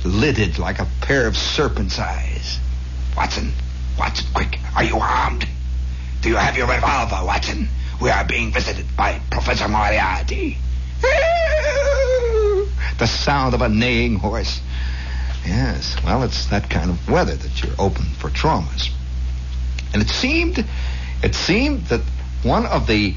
lidded 0.05 0.59
like 0.59 0.79
a 0.79 0.87
pair 1.01 1.27
of 1.27 1.37
serpent's 1.37 1.99
eyes. 1.99 2.59
Watson, 3.17 3.53
Watson, 3.99 4.27
quick, 4.35 4.59
are 4.77 4.85
you 4.85 4.99
armed? 4.99 5.47
Do 6.21 6.29
you 6.29 6.37
have 6.37 6.57
your 6.57 6.67
revolver, 6.67 7.25
Watson? 7.25 7.69
We 8.05 8.11
are 8.11 8.23
being 8.23 8.53
visited 8.53 8.95
by 8.99 9.19
Professor 9.31 9.67
Moriarty. 9.67 10.59
the 11.01 12.67
sound 13.07 13.55
of 13.55 13.63
a 13.63 13.69
neighing 13.71 14.17
horse. 14.17 14.61
Yes, 15.47 15.97
well, 16.05 16.23
it's 16.23 16.45
that 16.49 16.69
kind 16.69 16.91
of 16.91 17.09
weather 17.09 17.35
that 17.35 17.63
you're 17.63 17.73
open 17.79 18.05
for 18.05 18.29
traumas. 18.29 18.91
And 19.95 20.03
it 20.03 20.11
seemed, 20.11 20.67
it 21.23 21.35
seemed 21.35 21.87
that 21.87 22.03
one 22.43 22.67
of 22.67 22.87
the, 22.87 23.13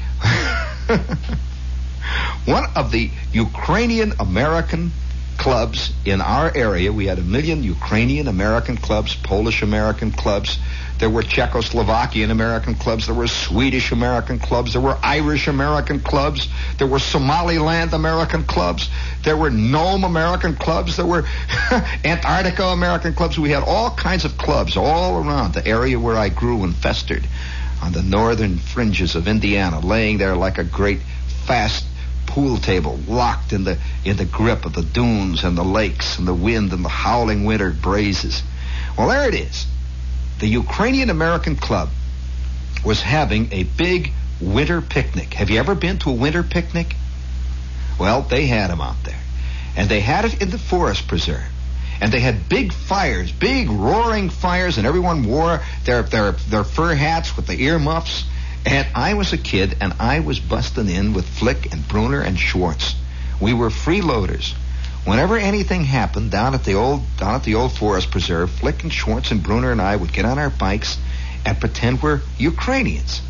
one 2.46 2.64
of 2.74 2.90
the 2.90 3.10
Ukrainian 3.30 4.14
American 4.18 4.92
clubs 5.36 5.92
in 6.06 6.22
our 6.22 6.50
area, 6.56 6.94
we 6.94 7.04
had 7.04 7.18
a 7.18 7.22
million 7.22 7.62
Ukrainian 7.62 8.26
American 8.26 8.78
clubs, 8.78 9.14
Polish 9.14 9.60
American 9.60 10.12
clubs. 10.12 10.58
There 10.98 11.10
were 11.10 11.22
Czechoslovakian 11.22 12.30
American 12.30 12.74
clubs. 12.74 13.06
There 13.06 13.14
were 13.14 13.28
Swedish 13.28 13.92
American 13.92 14.40
clubs. 14.40 14.72
There 14.72 14.82
were 14.82 14.98
Irish 15.02 15.46
American 15.46 16.00
clubs. 16.00 16.48
There 16.78 16.88
were 16.88 16.98
Somaliland 16.98 17.92
American 17.92 18.44
clubs. 18.44 18.90
There 19.22 19.36
were 19.36 19.50
Nome 19.50 20.02
American 20.02 20.56
clubs. 20.56 20.96
There 20.96 21.06
were 21.06 21.24
Antarctica 22.04 22.64
American 22.64 23.14
clubs. 23.14 23.38
We 23.38 23.50
had 23.50 23.62
all 23.62 23.92
kinds 23.92 24.24
of 24.24 24.36
clubs 24.36 24.76
all 24.76 25.22
around 25.22 25.54
the 25.54 25.64
area 25.64 26.00
where 26.00 26.16
I 26.16 26.30
grew 26.30 26.64
and 26.64 26.74
festered 26.74 27.26
on 27.80 27.92
the 27.92 28.02
northern 28.02 28.58
fringes 28.58 29.14
of 29.14 29.28
Indiana, 29.28 29.78
laying 29.78 30.18
there 30.18 30.34
like 30.34 30.58
a 30.58 30.64
great 30.64 31.00
fast 31.46 31.84
pool 32.26 32.58
table 32.58 32.98
locked 33.06 33.52
in 33.52 33.64
the 33.64 33.78
in 34.04 34.16
the 34.16 34.24
grip 34.24 34.66
of 34.66 34.74
the 34.74 34.82
dunes 34.82 35.44
and 35.44 35.56
the 35.56 35.64
lakes 35.64 36.18
and 36.18 36.28
the 36.28 36.34
wind 36.34 36.72
and 36.72 36.84
the 36.84 36.88
howling 36.88 37.44
winter 37.44 37.70
breezes. 37.70 38.42
Well, 38.96 39.08
there 39.08 39.28
it 39.28 39.34
is. 39.34 39.66
The 40.38 40.46
Ukrainian 40.46 41.10
American 41.10 41.56
Club 41.56 41.90
was 42.84 43.02
having 43.02 43.52
a 43.52 43.64
big 43.64 44.12
winter 44.40 44.80
picnic. 44.80 45.34
Have 45.34 45.50
you 45.50 45.58
ever 45.58 45.74
been 45.74 45.98
to 46.00 46.10
a 46.10 46.12
winter 46.12 46.42
picnic? 46.42 46.94
Well, 47.98 48.22
they 48.22 48.46
had 48.46 48.70
them 48.70 48.80
out 48.80 49.02
there. 49.04 49.18
And 49.76 49.88
they 49.88 50.00
had 50.00 50.24
it 50.24 50.40
in 50.40 50.50
the 50.50 50.58
forest 50.58 51.08
preserve. 51.08 51.44
And 52.00 52.12
they 52.12 52.20
had 52.20 52.48
big 52.48 52.72
fires, 52.72 53.32
big 53.32 53.68
roaring 53.68 54.30
fires, 54.30 54.78
and 54.78 54.86
everyone 54.86 55.26
wore 55.26 55.60
their, 55.84 56.02
their, 56.04 56.32
their 56.32 56.62
fur 56.62 56.94
hats 56.94 57.36
with 57.36 57.48
the 57.48 57.60
earmuffs. 57.60 58.24
And 58.64 58.86
I 58.94 59.14
was 59.14 59.32
a 59.32 59.38
kid, 59.38 59.76
and 59.80 59.94
I 59.98 60.20
was 60.20 60.38
busting 60.38 60.88
in 60.88 61.14
with 61.14 61.28
Flick 61.28 61.72
and 61.72 61.86
Bruner 61.88 62.20
and 62.20 62.38
Schwartz. 62.38 62.94
We 63.40 63.54
were 63.54 63.70
freeloaders. 63.70 64.54
Whenever 65.04 65.36
anything 65.36 65.84
happened 65.84 66.30
down 66.30 66.54
at 66.54 66.64
the 66.64 66.74
old 66.74 67.02
down 67.16 67.34
at 67.34 67.44
the 67.44 67.54
old 67.54 67.72
forest 67.72 68.10
preserve, 68.10 68.50
Flick 68.50 68.82
and 68.82 68.92
Schwartz 68.92 69.30
and 69.30 69.42
Bruner 69.42 69.72
and 69.72 69.80
I 69.80 69.96
would 69.96 70.12
get 70.12 70.24
on 70.24 70.38
our 70.38 70.50
bikes 70.50 70.98
and 71.46 71.58
pretend 71.58 72.02
we're 72.02 72.20
Ukrainians, 72.36 73.22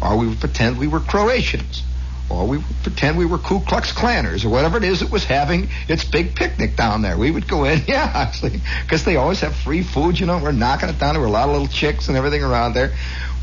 or 0.00 0.16
we 0.18 0.26
would 0.26 0.40
pretend 0.40 0.78
we 0.78 0.88
were 0.88 1.00
Croatians, 1.00 1.82
or 2.28 2.46
we 2.46 2.56
would 2.56 2.82
pretend 2.82 3.18
we 3.18 3.26
were 3.26 3.38
Ku 3.38 3.60
Klux 3.60 3.92
Klanners, 3.92 4.44
or 4.44 4.48
whatever 4.48 4.78
it 4.78 4.84
is 4.84 5.00
that 5.00 5.10
was 5.10 5.24
having 5.24 5.68
its 5.88 6.04
big 6.04 6.34
picnic 6.34 6.76
down 6.76 7.02
there. 7.02 7.16
We 7.16 7.30
would 7.30 7.46
go 7.46 7.64
in, 7.64 7.82
yeah, 7.86 8.32
because 8.82 9.04
they 9.04 9.16
always 9.16 9.40
have 9.40 9.54
free 9.54 9.82
food. 9.82 10.18
You 10.18 10.26
know, 10.26 10.38
we're 10.38 10.52
knocking 10.52 10.88
it 10.88 10.98
down. 10.98 11.14
There 11.14 11.20
were 11.20 11.28
a 11.28 11.30
lot 11.30 11.48
of 11.48 11.52
little 11.52 11.68
chicks 11.68 12.08
and 12.08 12.16
everything 12.16 12.42
around 12.42 12.74
there. 12.74 12.94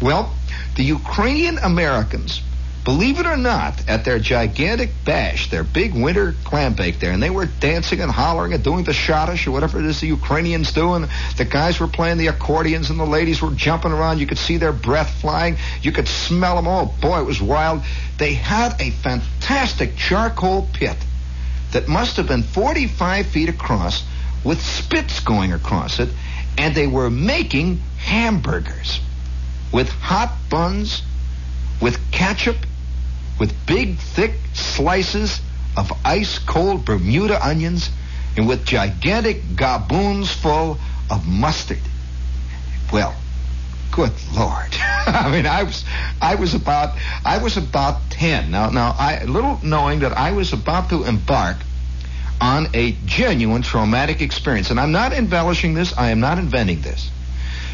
Well, 0.01 0.33
the 0.75 0.83
Ukrainian 0.83 1.57
Americans 1.57 2.41
believe 2.89 3.19
it 3.19 3.27
or 3.27 3.37
not, 3.37 3.87
at 3.87 4.03
their 4.03 4.17
gigantic 4.17 4.89
bash, 5.05 5.51
their 5.51 5.63
big 5.63 5.93
winter 5.93 6.33
clam 6.43 6.73
bake 6.73 6.99
there, 6.99 7.11
and 7.11 7.21
they 7.21 7.29
were 7.29 7.45
dancing 7.45 8.01
and 8.01 8.09
hollering 8.09 8.51
and 8.51 8.63
doing 8.63 8.83
the 8.83 8.91
shadish 8.91 9.45
or 9.45 9.51
whatever 9.51 9.77
it 9.77 9.85
is 9.85 10.01
the 10.01 10.07
Ukrainians 10.07 10.71
do, 10.73 10.95
and 10.95 11.07
the 11.37 11.45
guys 11.45 11.79
were 11.79 11.87
playing 11.87 12.17
the 12.17 12.25
accordions 12.25 12.89
and 12.89 12.99
the 12.99 13.05
ladies 13.05 13.43
were 13.43 13.51
jumping 13.51 13.91
around. 13.91 14.17
You 14.17 14.25
could 14.25 14.39
see 14.39 14.57
their 14.57 14.71
breath 14.71 15.21
flying. 15.21 15.57
You 15.83 15.91
could 15.91 16.07
smell 16.07 16.55
them. 16.55 16.67
Oh 16.67 16.91
boy, 16.99 17.19
it 17.19 17.25
was 17.25 17.39
wild. 17.39 17.83
They 18.17 18.33
had 18.33 18.81
a 18.81 18.89
fantastic 18.89 19.95
charcoal 19.95 20.67
pit 20.73 20.97
that 21.73 21.87
must 21.87 22.17
have 22.17 22.27
been 22.27 22.41
45 22.41 23.27
feet 23.27 23.49
across 23.49 24.03
with 24.43 24.59
spits 24.63 25.19
going 25.19 25.53
across 25.53 25.99
it, 25.99 26.09
and 26.57 26.73
they 26.73 26.87
were 26.87 27.11
making 27.11 27.81
hamburgers 27.99 28.99
with 29.71 29.89
hot 29.89 30.33
buns, 30.49 31.03
with 31.79 31.99
ketchup, 32.09 32.57
with 33.39 33.53
big, 33.65 33.97
thick 33.97 34.33
slices 34.53 35.39
of 35.77 35.91
ice 36.03 36.39
cold 36.39 36.85
Bermuda 36.85 37.45
onions, 37.45 37.89
and 38.35 38.47
with 38.47 38.65
gigantic 38.65 39.41
gaboons 39.55 40.31
full 40.31 40.77
of 41.09 41.27
mustard. 41.27 41.79
Well, 42.91 43.15
good 43.91 44.11
lord. 44.35 44.69
I 44.79 45.31
mean, 45.31 45.45
I 45.45 45.63
was, 45.63 45.83
I 46.21 46.35
was 46.35 46.53
about, 46.53 46.97
I 47.25 47.41
was 47.41 47.57
about 47.57 48.09
10. 48.11 48.51
Now, 48.51 48.69
now, 48.69 48.95
I, 48.97 49.23
little 49.23 49.59
knowing 49.63 49.99
that 49.99 50.11
I 50.11 50.31
was 50.31 50.53
about 50.53 50.89
to 50.89 51.03
embark 51.03 51.57
on 52.41 52.67
a 52.73 52.91
genuine 53.05 53.61
traumatic 53.61 54.21
experience. 54.21 54.69
And 54.69 54.79
I'm 54.79 54.91
not 54.91 55.13
embellishing 55.13 55.73
this. 55.73 55.97
I 55.97 56.11
am 56.11 56.19
not 56.19 56.37
inventing 56.37 56.81
this. 56.81 57.09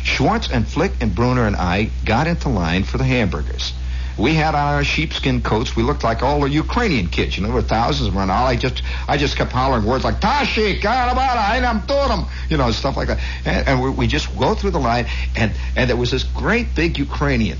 Schwartz 0.03 0.49
and 0.49 0.67
Flick 0.67 0.91
and 1.01 1.13
Bruner 1.13 1.47
and 1.47 1.55
I 1.55 1.89
got 2.05 2.27
into 2.27 2.49
line 2.49 2.83
for 2.83 2.97
the 2.97 3.03
hamburgers. 3.03 3.73
We 4.17 4.33
had 4.33 4.55
on 4.55 4.75
our 4.75 4.83
sheepskin 4.83 5.41
coats. 5.41 5.75
We 5.75 5.83
looked 5.83 6.03
like 6.03 6.23
all 6.23 6.41
the 6.41 6.49
Ukrainian 6.49 7.07
kids. 7.07 7.35
You 7.35 7.43
know, 7.43 7.47
there 7.49 7.55
were 7.55 7.61
thousands 7.61 8.07
of 8.07 8.13
them 8.13 8.19
around. 8.19 8.31
All 8.31 8.47
I 8.47 8.55
just, 8.55 8.81
I 9.07 9.17
just 9.17 9.35
kept 9.35 9.51
hollering 9.51 9.85
words 9.85 10.03
like 10.03 10.21
"Tashi, 10.21 10.79
Karabara, 10.79 11.43
Einam 11.55 11.85
Turum," 11.85 12.29
you 12.49 12.57
know, 12.57 12.71
stuff 12.71 12.95
like 12.95 13.09
that. 13.09 13.19
And, 13.43 13.67
and 13.67 13.83
we, 13.83 13.89
we 13.89 14.07
just 14.07 14.37
go 14.37 14.55
through 14.55 14.71
the 14.71 14.79
line, 14.79 15.07
and 15.35 15.51
and 15.75 15.89
there 15.89 15.97
was 15.97 16.11
this 16.11 16.23
great 16.23 16.75
big 16.75 16.97
Ukrainian 16.97 17.57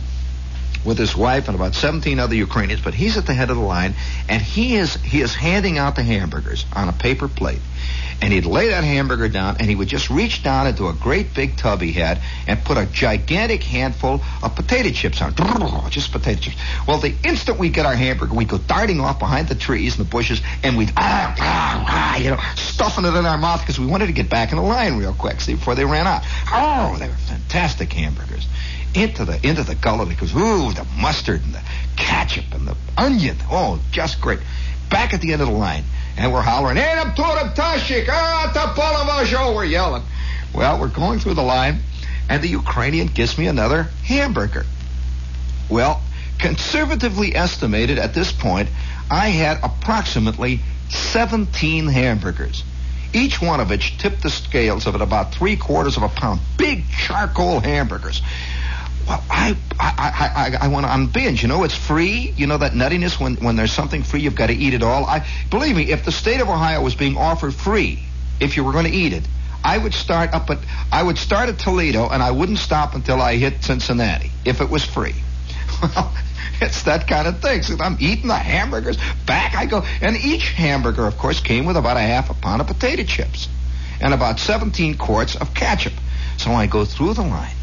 with 0.86 0.98
his 0.98 1.16
wife 1.16 1.48
and 1.48 1.56
about 1.56 1.74
17 1.74 2.20
other 2.20 2.36
Ukrainians, 2.36 2.82
but 2.82 2.94
he's 2.94 3.18
at 3.18 3.26
the 3.26 3.34
head 3.34 3.50
of 3.50 3.58
the 3.58 3.64
line, 3.64 3.96
and 4.30 4.42
he 4.42 4.76
is 4.76 4.96
he 4.96 5.22
is 5.22 5.34
handing 5.36 5.78
out 5.78 5.96
the 5.96 6.04
hamburgers 6.04 6.66
on 6.74 6.88
a 6.88 6.94
paper 6.94 7.28
plate. 7.28 7.62
And 8.22 8.32
he'd 8.34 8.46
lay 8.46 8.70
that 8.70 8.84
hamburger 8.84 9.28
down, 9.30 9.58
and 9.60 9.70
he 9.70 9.76
would 9.76 9.88
just 9.88 10.10
reach 10.10 10.42
down 10.42 10.68
into 10.68 10.88
a 10.88 10.94
great 10.94 11.34
big 11.34 11.58
tub 11.58 11.82
he 11.82 11.92
had 11.92 12.22
and 12.48 12.64
put 12.64 12.78
a 12.78 12.86
gigantic 12.86 13.64
handful 13.64 14.22
of 14.42 14.56
potato 14.56 14.90
chips 14.90 15.22
on. 15.22 15.36
Just 15.90 16.12
potato 16.12 16.40
chips. 16.40 16.58
Well, 16.88 17.00
the 17.00 17.14
instant 17.24 17.60
we 17.60 17.70
get 17.70 17.86
our 17.86 17.96
hamburger, 17.96 18.34
we 18.34 18.46
go 18.46 18.58
darting 18.58 19.00
off 19.00 19.20
behind 19.20 19.48
the 19.48 19.56
trees 19.56 19.98
and 19.98 20.06
the 20.06 20.10
bushes, 20.10 20.42
and 20.64 20.78
we'd, 20.78 20.92
ah, 20.98 21.36
ah, 21.38 21.86
ah, 21.88 22.18
you 22.18 22.32
know, 22.32 22.40
stuffing 22.56 23.06
it 23.06 23.14
in 23.14 23.26
our 23.26 23.38
mouth 23.38 23.62
because 23.62 23.80
we 23.80 23.86
wanted 23.86 24.08
to 24.08 24.14
get 24.14 24.30
back 24.30 24.52
in 24.52 24.58
the 24.58 24.64
line 24.64 24.98
real 24.98 25.14
quick, 25.14 25.42
see, 25.42 25.54
before 25.54 25.76
they 25.76 25.86
ran 25.86 26.08
out. 26.08 26.24
Oh, 26.52 26.96
they 26.98 27.08
were 27.08 27.14
fantastic 27.14 27.92
hamburgers 27.94 28.48
into 28.96 29.26
the 29.26 29.46
into 29.48 29.64
the 29.64 29.76
gullet 29.76 30.08
because 30.08 30.34
ooh 30.34 30.72
the 30.72 30.86
mustard 31.00 31.42
and 31.44 31.54
the 31.54 31.62
ketchup 31.98 32.46
and 32.54 32.66
the 32.66 32.76
onion 32.98 33.36
oh 33.52 33.80
just 33.92 34.22
great 34.22 34.40
back 34.90 35.14
at 35.14 35.20
the 35.20 35.34
end 35.34 35.42
of 35.42 35.50
the 35.50 35.54
line 35.54 35.84
and 36.18 36.32
we're 36.32 36.42
hollering 36.42 36.78
tashik 37.56 38.08
ah, 38.10 38.52
we're 39.56 39.66
yelling. 39.66 40.04
Well 40.54 40.80
we're 40.80 40.88
going 40.88 41.20
through 41.20 41.36
the 41.36 41.44
line 41.44 41.80
and 42.30 42.42
the 42.42 42.48
Ukrainian 42.48 43.08
gives 43.08 43.38
me 43.38 43.48
another 43.48 43.84
hamburger. 44.04 44.66
Well 45.70 46.02
conservatively 46.40 47.36
estimated 47.36 47.98
at 47.98 48.14
this 48.14 48.32
point 48.32 48.70
I 49.10 49.30
had 49.30 49.60
approximately 49.64 50.62
17 50.90 51.88
hamburgers. 51.88 52.64
Each 53.14 53.42
one 53.42 53.60
of 53.60 53.70
which 53.70 53.98
tipped 53.98 54.24
the 54.24 54.30
scales 54.30 54.88
of 54.88 54.96
at 54.96 55.02
about 55.02 55.34
three 55.34 55.56
quarters 55.56 55.96
of 55.96 56.04
a 56.04 56.10
pound. 56.10 56.42
Big 56.58 56.84
charcoal 56.90 57.60
hamburgers 57.60 58.22
well, 59.08 59.24
I 59.30 59.56
I 59.80 60.58
I, 60.60 60.66
I 60.66 60.68
want 60.70 60.86
to 60.86 60.92
on 60.92 61.08
binge. 61.08 61.42
You 61.42 61.48
know, 61.48 61.64
it's 61.64 61.76
free. 61.76 62.34
You 62.36 62.48
know 62.48 62.58
that 62.58 62.74
nuttiness 62.74 63.20
when 63.20 63.36
when 63.36 63.56
there's 63.56 63.72
something 63.72 64.04
free, 64.04 64.22
you've 64.22 64.36
got 64.36 64.48
to 64.48 64.54
eat 64.54 64.74
it 64.74 64.84
all. 64.84 65.06
I 65.06 65.26
believe 65.50 65.76
me, 65.76 65.92
if 65.92 66.06
the 66.06 66.12
state 66.12 66.42
of 66.42 66.50
Ohio 66.50 66.82
was 66.82 66.96
being 66.96 67.18
offered 67.18 67.54
free, 67.54 68.00
if 68.40 68.58
you 68.58 68.64
were 68.64 68.72
going 68.72 68.86
to 68.86 68.92
eat 68.92 69.14
it, 69.14 69.28
I 69.64 69.78
would 69.78 69.94
start 69.94 70.34
up 70.34 70.50
at 70.50 70.60
I 70.92 71.04
would 71.04 71.18
start 71.18 71.50
at 71.50 71.60
Toledo 71.60 72.10
and 72.10 72.22
I 72.22 72.32
wouldn't 72.32 72.60
stop 72.60 72.96
until 72.96 73.22
I 73.22 73.36
hit 73.38 73.64
Cincinnati 73.64 74.32
if 74.46 74.62
it 74.62 74.70
was 74.70 74.84
free. 74.84 75.16
Well, 75.82 76.14
it's 76.62 76.84
that 76.84 77.06
kind 77.06 77.28
of 77.28 77.42
thing. 77.42 77.62
So 77.64 77.76
I'm 77.82 77.98
eating 78.00 78.28
the 78.28 78.36
hamburgers. 78.36 78.98
Back 79.26 79.56
I 79.56 79.66
go, 79.66 79.84
and 80.02 80.16
each 80.16 80.52
hamburger, 80.52 81.06
of 81.06 81.18
course, 81.18 81.42
came 81.42 81.66
with 81.66 81.76
about 81.76 81.98
a 81.98 82.02
half 82.02 82.30
a 82.30 82.34
pound 82.34 82.62
of 82.62 82.68
potato 82.68 83.04
chips 83.04 83.50
and 84.00 84.14
about 84.14 84.40
17 84.40 84.98
quarts 84.98 85.36
of 85.36 85.54
ketchup. 85.54 85.92
So 86.38 86.52
I 86.52 86.68
go 86.68 86.86
through 86.86 87.16
the 87.16 87.24
line. 87.24 87.56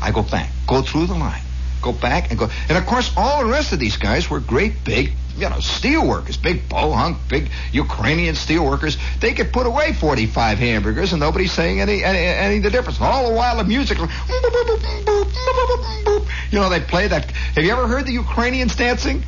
I 0.00 0.12
go 0.12 0.22
back, 0.22 0.50
go 0.66 0.82
through 0.82 1.06
the 1.06 1.14
line, 1.14 1.42
go 1.82 1.92
back 1.92 2.30
and 2.30 2.38
go. 2.38 2.48
And 2.68 2.76
of 2.78 2.86
course, 2.86 3.12
all 3.16 3.44
the 3.44 3.50
rest 3.50 3.72
of 3.72 3.78
these 3.78 3.96
guys 3.96 4.28
were 4.30 4.40
great 4.40 4.84
big, 4.84 5.12
you 5.36 5.48
know, 5.48 5.60
steel 5.60 6.06
workers, 6.06 6.36
big 6.36 6.68
bohunk, 6.68 7.18
big 7.28 7.50
Ukrainian 7.72 8.34
steel 8.34 8.64
workers. 8.64 8.96
They 9.20 9.34
could 9.34 9.52
put 9.52 9.66
away 9.66 9.92
45 9.92 10.58
hamburgers 10.58 11.12
and 11.12 11.20
nobody's 11.20 11.52
saying 11.52 11.80
any, 11.80 12.04
any, 12.04 12.18
any 12.18 12.58
the 12.58 12.70
difference. 12.70 12.98
And 12.98 13.06
all 13.06 13.28
the 13.28 13.34
while 13.34 13.56
the 13.56 13.64
music, 13.64 13.98
you 13.98 14.06
know, 16.58 16.68
they 16.68 16.80
play 16.80 17.08
that. 17.08 17.30
Have 17.30 17.64
you 17.64 17.72
ever 17.72 17.86
heard 17.86 18.06
the 18.06 18.12
Ukrainians 18.12 18.76
dancing? 18.76 19.24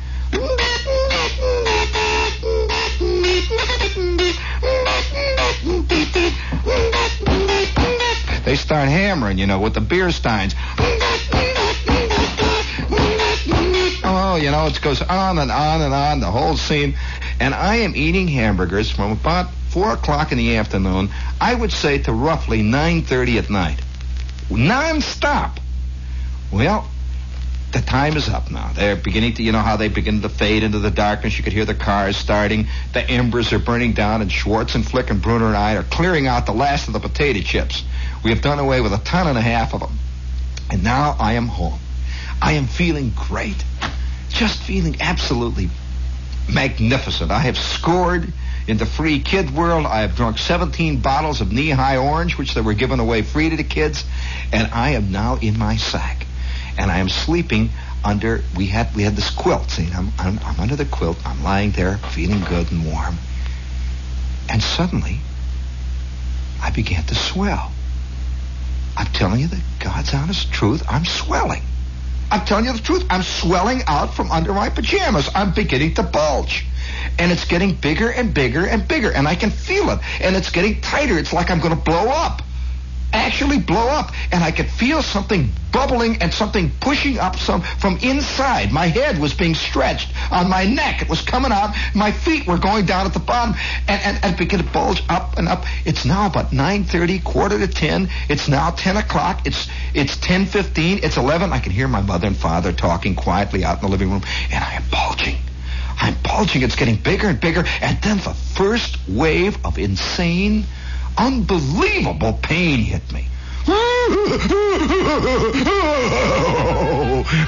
Start 8.69 8.87
hammering, 8.87 9.39
you 9.39 9.47
know, 9.47 9.59
with 9.59 9.73
the 9.73 9.81
beer 9.81 10.11
steins. 10.11 10.53
Oh, 14.03 14.37
you 14.39 14.51
know, 14.51 14.67
it 14.67 14.79
goes 14.79 15.01
on 15.01 15.39
and 15.39 15.49
on 15.49 15.81
and 15.81 15.91
on, 15.91 16.19
the 16.19 16.29
whole 16.29 16.55
scene. 16.55 16.95
And 17.39 17.55
I 17.55 17.77
am 17.77 17.95
eating 17.95 18.27
hamburgers 18.27 18.91
from 18.91 19.11
about 19.11 19.49
4 19.71 19.93
o'clock 19.93 20.31
in 20.31 20.37
the 20.37 20.57
afternoon, 20.57 21.09
I 21.41 21.55
would 21.55 21.71
say 21.71 21.97
to 22.03 22.13
roughly 22.13 22.61
9.30 22.61 23.39
at 23.39 23.49
night. 23.49 23.81
Non-stop. 24.51 25.59
Well, 26.53 26.87
the 27.71 27.81
time 27.81 28.17
is 28.17 28.29
up 28.29 28.51
now. 28.51 28.71
They're 28.75 28.95
beginning 28.95 29.33
to, 29.35 29.43
you 29.43 29.51
know 29.51 29.61
how 29.61 29.77
they 29.77 29.87
begin 29.87 30.21
to 30.21 30.29
fade 30.29 30.61
into 30.61 30.77
the 30.77 30.91
darkness. 30.91 31.35
You 31.39 31.43
could 31.43 31.53
hear 31.53 31.65
the 31.65 31.73
cars 31.73 32.17
starting. 32.17 32.67
The 32.93 33.01
embers 33.01 33.51
are 33.51 33.57
burning 33.57 33.93
down, 33.93 34.21
and 34.21 34.31
Schwartz 34.31 34.75
and 34.75 34.87
Flick 34.87 35.09
and 35.09 35.23
Bruner 35.23 35.47
and 35.47 35.57
I 35.57 35.75
are 35.75 35.83
clearing 35.83 36.27
out 36.27 36.45
the 36.45 36.53
last 36.53 36.85
of 36.85 36.93
the 36.93 36.99
potato 36.99 37.39
chips. 37.39 37.83
We 38.23 38.31
have 38.31 38.41
done 38.41 38.59
away 38.59 38.81
with 38.81 38.93
a 38.93 38.97
ton 38.97 39.27
and 39.27 39.37
a 39.37 39.41
half 39.41 39.73
of 39.73 39.79
them. 39.79 39.97
And 40.69 40.83
now 40.83 41.15
I 41.19 41.33
am 41.33 41.47
home. 41.47 41.79
I 42.41 42.53
am 42.53 42.67
feeling 42.67 43.11
great. 43.15 43.63
Just 44.29 44.61
feeling 44.61 44.97
absolutely 45.01 45.69
magnificent. 46.53 47.31
I 47.31 47.39
have 47.39 47.57
scored 47.57 48.31
in 48.67 48.77
the 48.77 48.85
free 48.85 49.19
kid 49.19 49.55
world. 49.55 49.85
I 49.85 50.01
have 50.01 50.15
drunk 50.15 50.37
17 50.37 50.99
bottles 50.99 51.41
of 51.41 51.49
Nehi 51.49 52.03
orange, 52.03 52.37
which 52.37 52.53
they 52.53 52.61
were 52.61 52.73
given 52.73 52.99
away 52.99 53.21
free 53.23 53.49
to 53.49 53.57
the 53.57 53.63
kids. 53.63 54.05
And 54.51 54.69
I 54.71 54.91
am 54.91 55.11
now 55.11 55.37
in 55.37 55.57
my 55.57 55.77
sack. 55.77 56.25
And 56.77 56.91
I 56.91 56.99
am 56.99 57.09
sleeping 57.09 57.69
under, 58.03 58.43
we 58.55 58.67
had, 58.67 58.95
we 58.95 59.03
had 59.03 59.15
this 59.15 59.29
quilt. 59.29 59.69
See, 59.71 59.89
I'm, 59.93 60.11
I'm, 60.17 60.39
I'm 60.39 60.59
under 60.59 60.75
the 60.75 60.85
quilt. 60.85 61.17
I'm 61.25 61.43
lying 61.43 61.71
there 61.71 61.97
feeling 61.97 62.41
good 62.41 62.71
and 62.71 62.85
warm. 62.85 63.17
And 64.49 64.61
suddenly, 64.61 65.19
I 66.61 66.71
began 66.71 67.03
to 67.05 67.15
swell. 67.15 67.71
I'm 68.99 69.07
telling 69.07 69.39
you 69.39 69.47
the 69.47 69.61
God's 69.79 70.13
honest 70.13 70.51
truth. 70.51 70.83
I'm 70.89 71.05
swelling. 71.05 71.61
I'm 72.29 72.45
telling 72.45 72.65
you 72.65 72.73
the 72.73 72.79
truth. 72.79 73.05
I'm 73.09 73.23
swelling 73.23 73.81
out 73.87 74.13
from 74.13 74.29
under 74.29 74.53
my 74.53 74.69
pajamas. 74.69 75.29
I'm 75.33 75.53
beginning 75.53 75.93
to 75.93 76.03
bulge. 76.03 76.67
And 77.17 77.31
it's 77.31 77.45
getting 77.45 77.75
bigger 77.75 78.09
and 78.09 78.33
bigger 78.33 78.67
and 78.67 78.85
bigger. 78.85 79.09
And 79.09 79.25
I 79.25 79.35
can 79.35 79.51
feel 79.51 79.89
it. 79.91 79.99
And 80.19 80.35
it's 80.35 80.51
getting 80.51 80.81
tighter. 80.81 81.17
It's 81.17 81.31
like 81.31 81.49
I'm 81.49 81.59
going 81.59 81.73
to 81.73 81.81
blow 81.81 82.09
up 82.09 82.41
actually 83.13 83.59
blow 83.59 83.87
up 83.87 84.11
and 84.31 84.43
I 84.43 84.51
could 84.51 84.69
feel 84.69 85.01
something 85.01 85.49
bubbling 85.71 86.21
and 86.21 86.33
something 86.33 86.71
pushing 86.79 87.19
up 87.19 87.35
some 87.35 87.61
from 87.61 87.97
inside. 87.97 88.71
My 88.71 88.87
head 88.87 89.19
was 89.19 89.33
being 89.33 89.55
stretched 89.55 90.13
on 90.31 90.49
my 90.49 90.65
neck. 90.65 91.01
It 91.01 91.09
was 91.09 91.21
coming 91.21 91.51
out. 91.51 91.75
My 91.95 92.11
feet 92.11 92.47
were 92.47 92.57
going 92.57 92.85
down 92.85 93.05
at 93.05 93.13
the 93.13 93.19
bottom 93.19 93.55
and, 93.87 94.01
and, 94.01 94.23
and 94.23 94.37
began 94.37 94.63
to 94.63 94.71
bulge 94.71 95.03
up 95.09 95.37
and 95.37 95.47
up. 95.47 95.65
It's 95.85 96.05
now 96.05 96.27
about 96.27 96.51
9.30, 96.51 97.23
quarter 97.23 97.59
to 97.59 97.67
10. 97.67 98.09
It's 98.29 98.47
now 98.47 98.71
10 98.71 98.97
o'clock. 98.97 99.45
It's, 99.45 99.67
it's 99.93 100.15
10.15. 100.17 101.03
It's 101.03 101.17
11. 101.17 101.51
I 101.51 101.59
can 101.59 101.71
hear 101.71 101.87
my 101.87 102.01
mother 102.01 102.27
and 102.27 102.37
father 102.37 102.73
talking 102.73 103.15
quietly 103.15 103.63
out 103.63 103.77
in 103.77 103.85
the 103.85 103.91
living 103.91 104.11
room 104.11 104.23
and 104.51 104.63
I 104.63 104.73
am 104.73 104.83
bulging. 104.91 105.37
I'm 106.01 106.15
bulging. 106.23 106.61
It's 106.61 106.75
getting 106.75 106.95
bigger 106.95 107.27
and 107.27 107.39
bigger. 107.39 107.65
And 107.81 108.01
then 108.01 108.17
the 108.17 108.33
first 108.33 108.97
wave 109.07 109.57
of 109.65 109.77
insane 109.77 110.65
unbelievable 111.17 112.33
pain 112.41 112.79
hit 112.79 113.11
me. 113.11 113.25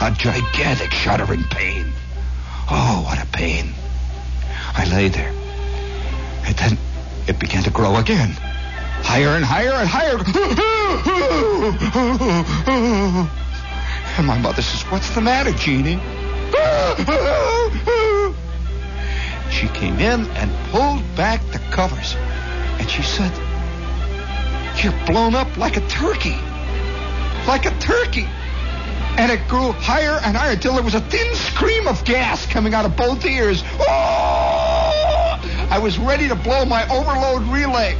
a 0.01 0.12
gigantic 0.18 0.91
shuddering 0.91 1.43
pain. 1.45 1.86
Oh, 2.70 3.03
what 3.05 3.22
a 3.22 3.26
pain. 3.28 3.74
I 4.76 4.86
lay 4.86 5.09
there. 5.09 5.34
And 6.45 6.55
then 6.55 6.78
it 7.28 7.39
began 7.39 7.64
to 7.64 7.70
grow 7.72 7.97
again. 7.97 8.30
Higher 9.03 9.30
and 9.30 9.43
higher 9.43 9.74
and 9.74 9.89
higher. 9.89 10.18
And 14.18 14.28
my 14.28 14.38
mother 14.38 14.62
says, 14.62 14.84
What's 14.91 15.09
the 15.12 15.22
matter, 15.22 15.51
Jeannie? 15.51 15.99
She 19.49 19.68
came 19.70 19.99
in 19.99 20.28
and 20.32 20.51
pulled 20.72 21.03
back 21.16 21.41
the 21.51 21.59
covers. 21.72 22.16
And 22.80 22.89
she 22.89 23.01
said, 23.01 23.32
you're 24.78 25.05
blown 25.05 25.36
up 25.36 25.57
like 25.57 25.78
a 25.78 25.88
turkey. 25.88 26.38
Like 27.47 27.65
a 27.65 27.78
turkey. 27.80 28.28
And 29.17 29.32
it 29.32 29.47
grew 29.47 29.72
higher 29.74 30.19
and 30.24 30.38
higher 30.38 30.53
until 30.53 30.74
there 30.74 30.84
was 30.84 30.95
a 30.95 31.01
thin 31.01 31.36
scream 31.36 31.88
of 31.88 32.03
gas 32.05 32.45
coming 32.45 32.74
out 32.74 32.86
of 32.86 32.95
both 32.95 33.26
ears. 33.26 33.63
Oh! 33.80 35.67
I 35.69 35.80
was 35.80 35.97
ready 35.97 36.28
to 36.28 36.36
blow 36.36 36.65
my 36.65 36.88
overload 36.89 37.43
relay. 37.43 37.97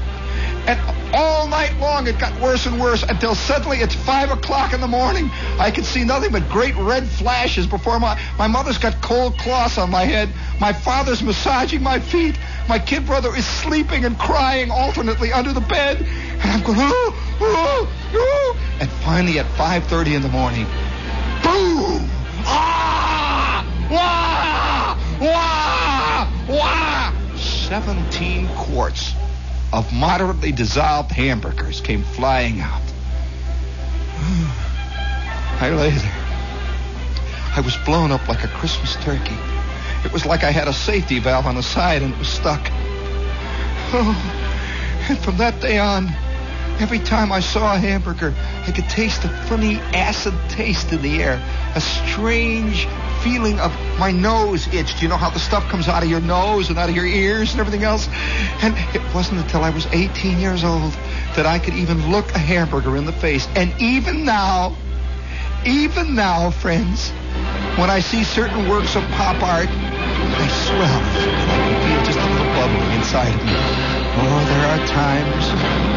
And 0.68 0.80
all 1.14 1.48
night 1.48 1.76
long 1.80 2.08
it 2.08 2.20
got 2.20 2.40
worse 2.40 2.66
and 2.66 2.80
worse 2.80 3.04
until 3.04 3.36
suddenly 3.36 3.80
it's 3.80 3.96
five 3.96 4.30
o'clock 4.32 4.74
in 4.74 4.82
the 4.82 4.88
morning. 4.88 5.30
I 5.60 5.72
could 5.72 5.86
see 5.86 6.04
nothing 6.04 6.32
but 6.32 6.48
great 6.50 6.76
red 6.76 7.08
flashes 7.08 7.66
before 7.66 8.00
my 8.00 8.20
my 8.38 8.48
mother's 8.48 8.78
got 8.78 9.02
cold 9.02 9.38
cloths 9.38 9.78
on 9.78 9.90
my 9.90 10.04
head. 10.04 10.30
My 10.60 10.72
father's 10.72 11.22
massaging 11.24 11.82
my 11.82 12.00
feet. 12.00 12.38
My 12.70 12.80
kid 12.80 13.06
brother 13.06 13.36
is 13.36 13.46
sleeping 13.46 14.06
and 14.06 14.18
crying 14.18 14.72
alternately 14.72 15.34
under 15.34 15.52
the 15.52 15.62
bed. 15.62 15.98
And 16.00 16.52
I'm 16.52 16.64
going, 16.64 16.80
oh, 16.80 17.38
oh, 17.42 17.94
oh. 18.14 18.78
And 18.80 18.90
finally 19.04 19.40
at 19.40 19.46
5.30 19.58 20.16
in 20.16 20.22
the 20.22 20.30
morning, 20.30 20.66
boom! 21.44 22.08
Ah! 22.46 23.66
Wah! 23.92 24.98
Wah! 25.20 26.28
Wah! 26.48 27.36
17 27.36 28.48
quarts 28.50 29.16
of 29.74 29.92
moderately 29.94 30.52
dissolved 30.52 31.12
hamburgers 31.12 31.82
came 31.82 32.04
flying 32.04 32.60
out. 32.60 32.82
I 35.62 35.70
lay 35.70 35.92
there. 35.92 36.22
I 37.56 37.62
was 37.62 37.76
blown 37.78 38.12
up 38.12 38.28
like 38.28 38.44
a 38.44 38.48
Christmas 38.48 38.96
turkey. 38.98 39.38
It 40.06 40.12
was 40.12 40.26
like 40.26 40.44
I 40.44 40.52
had 40.52 40.68
a 40.68 40.74
safety 40.74 41.20
valve 41.20 41.46
on 41.46 41.56
the 41.56 41.64
side 41.64 42.02
and 42.02 42.14
it 42.14 42.18
was 42.18 42.28
stuck. 42.30 42.70
Oh, 43.94 45.08
and 45.10 45.18
from 45.20 45.38
that 45.38 45.60
day 45.60 45.78
on, 45.78 46.08
every 46.80 47.00
time 47.00 47.32
I 47.32 47.40
saw 47.40 47.76
a 47.76 47.78
hamburger, 47.78 48.34
I 48.66 48.72
could 48.72 48.90
taste 48.90 49.24
a 49.26 49.30
funny 49.48 49.78
acid 49.94 50.34
taste 50.50 50.92
in 50.92 51.02
the 51.02 51.22
air, 51.22 51.42
a 51.76 51.82
strange 51.82 52.88
feeling 53.24 53.60
of 53.60 53.72
my 53.98 54.12
nose 54.12 54.68
itched. 54.74 55.02
You 55.02 55.08
know 55.08 55.18
how 55.18 55.30
the 55.30 55.40
stuff 55.40 55.68
comes 55.70 55.88
out 55.88 56.04
of 56.04 56.10
your 56.10 56.22
nose 56.22 56.70
and 56.70 56.78
out 56.78 56.90
of 56.90 56.96
your 56.96 57.06
ears 57.06 57.52
and 57.52 57.60
everything 57.60 57.84
else? 57.84 58.08
And 58.62 58.76
it 58.96 59.02
wasn't 59.14 59.42
until 59.42 59.64
I 59.64 59.70
was 59.70 59.86
18 59.88 60.40
years 60.40 60.64
old 60.64 60.94
that 61.36 61.46
I 61.46 61.60
could 61.60 61.74
even 61.74 62.12
look 62.12 62.32
a 62.32 62.40
hamburger 62.40 62.98
in 62.98 63.06
the 63.06 63.14
face. 63.14 63.48
And 63.56 63.74
even 63.82 64.26
now, 64.26 64.76
even 65.66 66.16
now, 66.16 66.52
friends, 66.52 67.12
when 67.78 67.90
I 67.90 68.00
see 68.00 68.24
certain 68.24 68.68
works 68.68 68.96
of 68.96 69.04
pop 69.12 69.42
art, 69.44 69.70
I 69.70 70.48
swell 70.66 70.82
and 70.82 71.52
I 71.52 71.58
can 71.58 71.78
feel 71.86 72.06
just 72.06 72.20
a 72.20 72.30
little 72.32 72.54
bubbling 72.54 72.92
inside 72.98 73.34
of 73.34 73.46
me. 73.46 73.54
Oh, 74.14 74.46
there 74.50 74.66
are 74.68 74.88
times 74.88 75.91